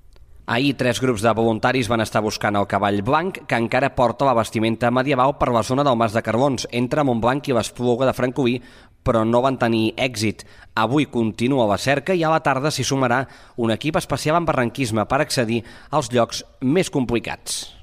Ahir, 0.49 0.77
tres 0.79 1.01
grups 1.03 1.25
de 1.27 1.33
voluntaris 1.35 1.89
van 1.91 2.05
estar 2.05 2.21
buscant 2.23 2.55
el 2.55 2.69
cavall 2.71 3.01
blanc, 3.03 3.41
que 3.51 3.59
encara 3.59 3.89
porta 3.99 4.29
la 4.29 4.35
vestimenta 4.39 4.93
medieval 4.95 5.35
per 5.41 5.49
la 5.51 5.65
zona 5.67 5.83
del 5.83 5.99
Mas 5.99 6.15
de 6.15 6.23
Carbons, 6.23 6.69
entre 6.71 7.03
Montblanc 7.03 7.51
i 7.51 7.57
l'Espluga 7.57 8.07
de 8.07 8.15
Francoví, 8.15 8.61
però 9.03 9.25
no 9.27 9.43
van 9.43 9.59
tenir 9.59 9.97
èxit. 9.99 10.47
Avui 10.79 11.11
continua 11.11 11.67
la 11.67 11.83
cerca 11.83 12.15
i 12.15 12.23
a 12.23 12.31
la 12.31 12.45
tarda 12.47 12.71
s'hi 12.71 12.87
sumarà 12.87 13.25
un 13.59 13.75
equip 13.75 13.99
especial 13.99 14.39
en 14.39 14.47
barranquisme 14.47 15.03
per 15.11 15.25
accedir 15.25 15.65
als 15.91 16.15
llocs 16.15 16.45
més 16.63 16.95
complicats. 16.95 17.76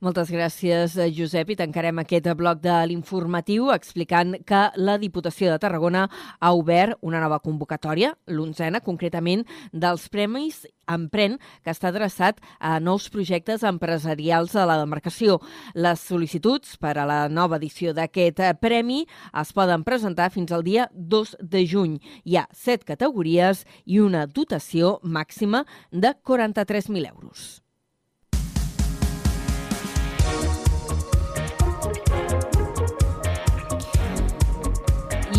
Moltes 0.00 0.30
gràcies, 0.32 0.94
eh, 0.96 1.10
Josep, 1.12 1.50
i 1.52 1.56
tancarem 1.60 1.98
aquest 2.00 2.24
bloc 2.32 2.62
de 2.64 2.72
l'informatiu 2.88 3.66
explicant 3.74 4.32
que 4.48 4.60
la 4.80 4.94
Diputació 4.96 5.50
de 5.50 5.58
Tarragona 5.60 6.06
ha 6.40 6.52
obert 6.56 6.96
una 7.02 7.20
nova 7.20 7.38
convocatòria, 7.38 8.14
l'onzena, 8.26 8.80
concretament, 8.80 9.44
dels 9.74 10.08
Premis 10.08 10.64
Empren, 10.88 11.36
que 11.62 11.70
està 11.70 11.92
adreçat 11.92 12.40
a 12.58 12.80
nous 12.80 13.10
projectes 13.10 13.62
empresarials 13.62 14.56
a 14.56 14.64
la 14.64 14.80
demarcació. 14.80 15.38
Les 15.74 16.00
sol·licituds 16.00 16.78
per 16.80 16.96
a 16.96 17.04
la 17.04 17.28
nova 17.28 17.60
edició 17.60 17.92
d'aquest 17.92 18.40
eh, 18.40 18.54
premi 18.54 19.06
es 19.36 19.52
poden 19.52 19.84
presentar 19.84 20.30
fins 20.30 20.50
al 20.50 20.64
dia 20.64 20.88
2 20.94 21.36
de 21.42 21.66
juny. 21.66 22.00
Hi 22.24 22.40
ha 22.40 22.48
set 22.56 22.88
categories 22.88 23.66
i 23.84 24.00
una 24.00 24.24
dotació 24.24 24.98
màxima 25.04 25.66
de 25.92 26.16
43.000 26.24 27.04
euros. 27.12 27.60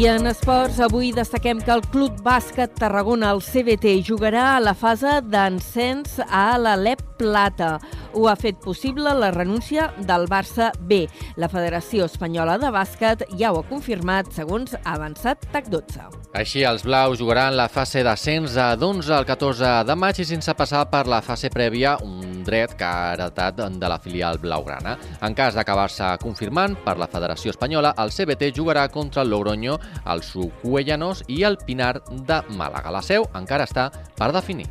I 0.02 0.08
en 0.10 0.26
esports, 0.26 0.80
avui 0.82 1.12
destaquem 1.14 1.60
que 1.62 1.70
el 1.70 1.84
Club 1.94 2.24
Bàsquet 2.26 2.72
Tarragona, 2.82 3.30
el 3.36 3.42
CBT, 3.46 3.92
jugarà 4.08 4.56
a 4.56 4.62
la 4.64 4.74
fase 4.74 5.20
d'encens 5.30 6.16
a 6.26 6.58
l'Alep 6.58 7.04
Plata. 7.20 7.76
Ho 8.13 8.28
ha 8.28 8.36
fet 8.36 8.58
possible 8.60 9.13
la 9.15 9.32
renúncia 9.32 9.93
del 9.97 10.28
Barça 10.28 10.71
B. 10.80 11.06
La 11.39 11.47
Federació 11.47 12.10
Espanyola 12.10 12.58
de 12.60 12.71
Bàsquet 12.74 13.24
ja 13.39 13.54
ho 13.54 13.62
ha 13.62 13.67
confirmat, 13.69 14.34
segons 14.36 14.76
ha 14.76 14.97
avançat 14.97 15.47
TAC12. 15.54 16.10
Així, 16.36 16.65
els 16.67 16.84
blaus 16.84 17.19
jugaran 17.19 17.56
la 17.56 17.69
fase 17.71 18.04
d'ascens 18.04 18.56
de 18.56 18.67
d'11 18.80 19.13
al 19.15 19.28
14 19.28 19.71
de 19.88 19.95
maig 19.95 20.19
i 20.19 20.28
sense 20.28 20.56
passar 20.60 20.86
per 20.91 21.06
la 21.12 21.21
fase 21.24 21.52
prèvia, 21.52 21.97
un 22.04 22.43
dret 22.43 22.76
que 22.76 22.88
ha 22.88 23.13
heretat 23.13 23.63
de 23.80 23.91
la 23.91 24.00
filial 24.00 24.39
blaugrana. 24.43 24.97
En 25.24 25.36
cas 25.38 25.56
d'acabar-se 25.56 26.12
confirmant 26.24 26.76
per 26.84 26.97
la 27.00 27.08
Federació 27.12 27.56
Espanyola, 27.56 27.93
el 28.04 28.12
CBT 28.12 28.52
jugarà 28.58 28.89
contra 28.91 29.24
el 29.24 29.32
Logroño, 29.32 29.80
el 30.12 30.24
Sucuellanos 30.24 31.24
i 31.28 31.43
el 31.47 31.60
Pinar 31.63 32.02
de 32.12 32.43
Màlaga. 32.58 32.91
La 32.91 33.06
seu 33.06 33.28
encara 33.36 33.67
està 33.69 33.91
per 34.17 34.34
definir. 34.36 34.67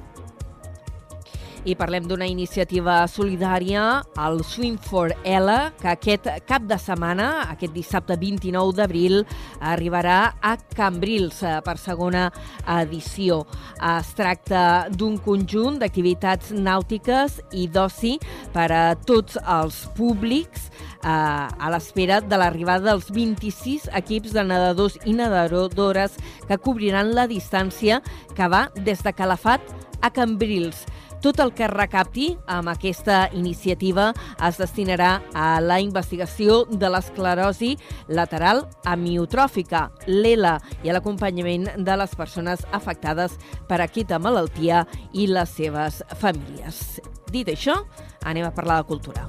I 1.69 1.75
parlem 1.77 2.07
d'una 2.09 2.25
iniciativa 2.25 3.03
solidària, 3.11 4.01
el 4.25 4.39
Swim 4.49 4.79
for 4.81 5.13
Ella, 5.29 5.75
que 5.77 5.91
aquest 5.93 6.29
cap 6.49 6.65
de 6.65 6.79
setmana, 6.81 7.27
aquest 7.53 7.75
dissabte 7.77 8.17
29 8.17 8.79
d'abril, 8.79 9.19
arribarà 9.61 10.33
a 10.41 10.55
Cambrils 10.73 11.43
eh, 11.45 11.59
per 11.61 11.77
segona 11.77 12.31
edició. 12.79 13.43
Es 13.77 14.15
tracta 14.17 14.63
d'un 14.89 15.19
conjunt 15.21 15.77
d'activitats 15.83 16.55
nàutiques 16.57 17.37
i 17.53 17.67
d'oci 17.69 18.15
per 18.55 18.71
a 18.73 18.83
tots 18.97 19.37
els 19.45 19.83
públics 19.99 20.71
eh, 20.71 21.11
a 21.11 21.71
l'espera 21.75 22.23
de 22.25 22.41
l'arribada 22.41 22.89
dels 22.89 23.13
26 23.13 23.91
equips 24.01 24.33
de 24.33 24.47
nedadors 24.49 24.97
i 25.05 25.13
nedadores 25.13 26.17
que 26.49 26.57
cobriran 26.57 27.13
la 27.13 27.29
distància 27.29 28.01
que 28.33 28.49
va 28.49 28.71
des 28.81 29.05
de 29.05 29.13
Calafat 29.13 29.77
a 30.01 30.09
Cambrils. 30.09 30.87
Tot 31.21 31.41
el 31.45 31.53
que 31.53 31.67
recapti 31.69 32.31
amb 32.49 32.71
aquesta 32.73 33.27
iniciativa 33.37 34.07
es 34.47 34.57
destinarà 34.61 35.11
a 35.37 35.61
la 35.61 35.77
investigació 35.85 36.63
de 36.71 36.89
l'esclerosi 36.89 37.75
lateral 38.09 38.65
amiotròfica, 38.89 39.91
l'ELA, 40.09 40.57
i 40.81 40.89
a 40.89 40.97
l'acompanyament 40.97 41.69
de 41.77 42.01
les 42.01 42.17
persones 42.17 42.65
afectades 42.73 43.37
per 43.69 43.83
aquesta 43.85 44.19
malaltia 44.19 44.87
i 45.13 45.29
les 45.29 45.57
seves 45.61 46.01
famílies. 46.17 47.01
Dit 47.31 47.53
això, 47.53 47.83
anem 48.25 48.49
a 48.49 48.55
parlar 48.57 48.81
de 48.81 48.89
cultura. 48.89 49.29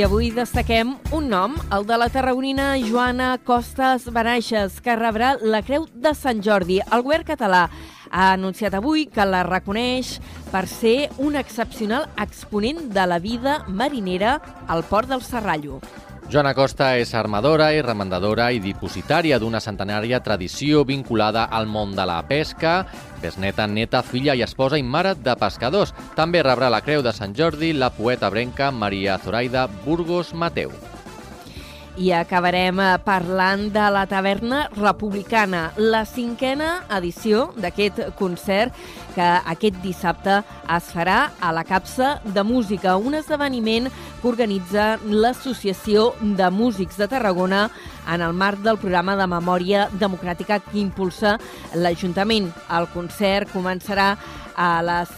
Avui 0.00 0.30
destaquem 0.32 0.94
un 1.12 1.26
nom, 1.28 1.56
el 1.76 1.84
de 1.84 1.96
la 2.00 2.06
tarragonina 2.08 2.70
Joana 2.80 3.34
Costas 3.44 4.06
Benaixes, 4.08 4.78
que 4.80 4.94
rebrà 4.96 5.34
la 5.42 5.60
Creu 5.66 5.84
de 5.92 6.14
Sant 6.16 6.40
Jordi. 6.40 6.78
El 6.80 7.04
govern 7.04 7.26
català 7.28 7.66
ha 8.08 8.30
anunciat 8.32 8.74
avui 8.78 9.04
que 9.12 9.26
la 9.28 9.42
reconeix 9.44 10.14
per 10.50 10.64
ser 10.70 11.10
un 11.18 11.36
excepcional 11.36 12.08
exponent 12.16 12.86
de 12.94 13.06
la 13.06 13.20
vida 13.20 13.58
marinera 13.68 14.38
al 14.68 14.86
port 14.88 15.10
del 15.10 15.26
Serrallo. 15.26 15.82
Joana 16.30 16.52
Costa 16.54 16.92
és 16.94 17.10
armadora 17.18 17.72
i 17.74 17.80
remandadora 17.82 18.44
i 18.54 18.60
dipositària 18.62 19.40
d'una 19.42 19.58
centenària 19.58 20.20
tradició 20.22 20.84
vinculada 20.86 21.48
al 21.58 21.66
món 21.66 21.96
de 21.96 22.04
la 22.06 22.20
pesca, 22.28 22.84
besneta, 23.18 23.66
neta, 23.66 24.04
filla 24.06 24.36
i 24.38 24.44
esposa 24.46 24.78
i 24.78 24.86
mare 24.86 25.16
de 25.18 25.34
pescadors. 25.40 25.90
També 26.14 26.44
rebrà 26.46 26.70
la 26.70 26.84
Creu 26.86 27.02
de 27.02 27.10
Sant 27.16 27.34
Jordi 27.34 27.72
la 27.74 27.90
poeta 27.90 28.30
brenca 28.30 28.70
Maria 28.70 29.18
Zoraida 29.18 29.66
Burgos 29.82 30.30
Mateu. 30.32 30.70
I 32.00 32.14
acabarem 32.16 32.78
eh, 32.80 32.94
parlant 33.04 33.66
de 33.74 33.86
la 33.92 34.06
Taverna 34.08 34.62
Republicana, 34.72 35.66
la 35.76 36.06
cinquena 36.08 36.86
edició 36.96 37.50
d'aquest 37.60 38.00
concert 38.16 38.72
que 39.12 39.26
aquest 39.52 39.76
dissabte 39.84 40.38
es 40.76 40.88
farà 40.94 41.18
a 41.44 41.50
la 41.52 41.66
Capsa 41.68 42.14
de 42.24 42.44
Música, 42.46 42.96
un 42.96 43.18
esdeveniment 43.18 43.90
que 43.92 44.30
organitza 44.32 44.94
l'Associació 45.04 46.14
de 46.22 46.48
Músics 46.48 46.96
de 46.96 47.10
Tarragona 47.10 47.66
en 48.10 48.20
el 48.20 48.34
marc 48.34 48.60
del 48.64 48.78
programa 48.78 49.16
de 49.16 49.26
memòria 49.30 49.88
democràtica 49.92 50.60
que 50.64 50.78
impulsa 50.82 51.38
l'Ajuntament. 51.74 52.50
El 52.76 52.90
concert 52.94 53.50
començarà 53.54 54.14
a 54.60 54.82
les 54.82 55.08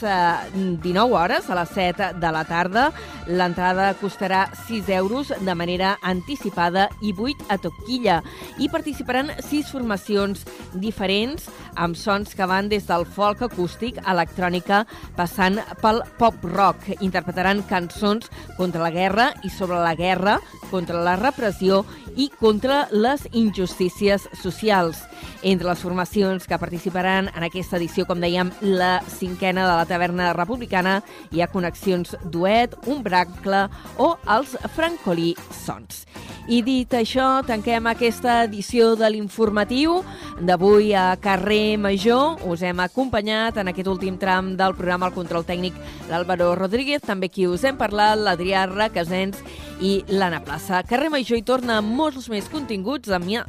19 0.55 0.85
eh, 0.95 1.15
hores, 1.19 1.51
a 1.51 1.57
les 1.59 1.71
7 1.75 2.13
de 2.23 2.31
la 2.31 2.45
tarda. 2.47 2.93
L'entrada 3.27 3.93
costarà 3.99 4.45
6 4.69 4.89
euros 4.95 5.33
de 5.35 5.55
manera 5.59 5.97
anticipada 6.03 6.89
i 7.03 7.11
8 7.11 7.49
a 7.51 7.59
toquilla. 7.59 8.21
I 8.63 8.69
participaran 8.71 9.33
6 9.43 9.73
formacions 9.75 10.45
diferents 10.75 11.49
amb 11.75 11.97
sons 11.99 12.37
que 12.37 12.47
van 12.47 12.69
des 12.71 12.87
del 12.87 13.03
folk 13.03 13.43
acústic, 13.43 13.99
electrònica, 14.07 14.85
passant 15.17 15.59
pel 15.83 16.03
pop-rock. 16.21 17.01
Interpretaran 17.01 17.65
cançons 17.67 18.31
contra 18.57 18.85
la 18.85 18.95
guerra 18.95 19.33
i 19.43 19.51
sobre 19.51 19.81
la 19.83 19.97
guerra, 19.99 20.39
contra 20.71 21.03
la 21.03 21.17
repressió 21.19 21.83
i 22.17 22.29
contra 22.39 22.82
les 22.91 23.29
injustícies 23.33 24.29
socials. 24.43 24.99
Entre 25.43 25.69
les 25.69 25.81
formacions 25.83 26.47
que 26.47 26.59
participaran 26.59 27.31
en 27.35 27.47
aquesta 27.47 27.79
edició, 27.79 28.07
com 28.07 28.21
dèiem, 28.23 28.53
la 28.61 29.01
cinquena 29.11 29.67
de 29.69 29.77
la 29.79 29.87
taverna 29.87 30.33
republicana, 30.37 31.01
hi 31.31 31.43
ha 31.43 31.51
connexions 31.51 32.17
duet, 32.25 32.75
un 32.87 33.03
bracle 33.03 33.67
o 33.99 34.15
els 34.31 34.57
francolí 34.77 35.35
sons. 35.65 36.07
I 36.51 36.59
dit 36.67 36.91
això, 36.99 37.45
tanquem 37.47 37.87
aquesta 37.87 38.41
edició 38.49 38.97
de 38.99 39.07
l'informatiu 39.15 40.01
d'avui 40.43 40.91
a 40.99 41.13
Carrer 41.23 41.79
Major. 41.79 42.41
Us 42.51 42.65
hem 42.67 42.83
acompanyat 42.83 43.61
en 43.63 43.71
aquest 43.71 43.87
últim 43.87 44.17
tram 44.19 44.57
del 44.59 44.75
programa 44.75 45.07
El 45.07 45.15
Control 45.15 45.47
Tècnic 45.47 45.79
l'Àlvaro 46.11 46.57
Rodríguez, 46.59 47.05
també 47.07 47.31
qui 47.31 47.47
us 47.47 47.63
hem 47.63 47.79
parlat, 47.79 48.19
l'Adrià 48.19 48.67
Requesens 48.67 49.39
i 49.83 50.01
l'Anna 50.11 50.43
Plaça. 50.43 50.83
Carrer 50.89 51.11
Major 51.15 51.39
hi 51.39 51.47
torna 51.47 51.81
molts 51.83 52.29
més 52.31 52.51
continguts 52.51 52.62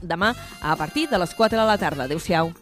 demà 0.02 0.34
a 0.62 0.76
partir 0.76 1.08
de 1.10 1.18
les 1.18 1.34
4 1.34 1.60
de 1.60 1.66
la 1.66 1.78
tarda. 1.78 2.04
Adéu-siau. 2.06 2.54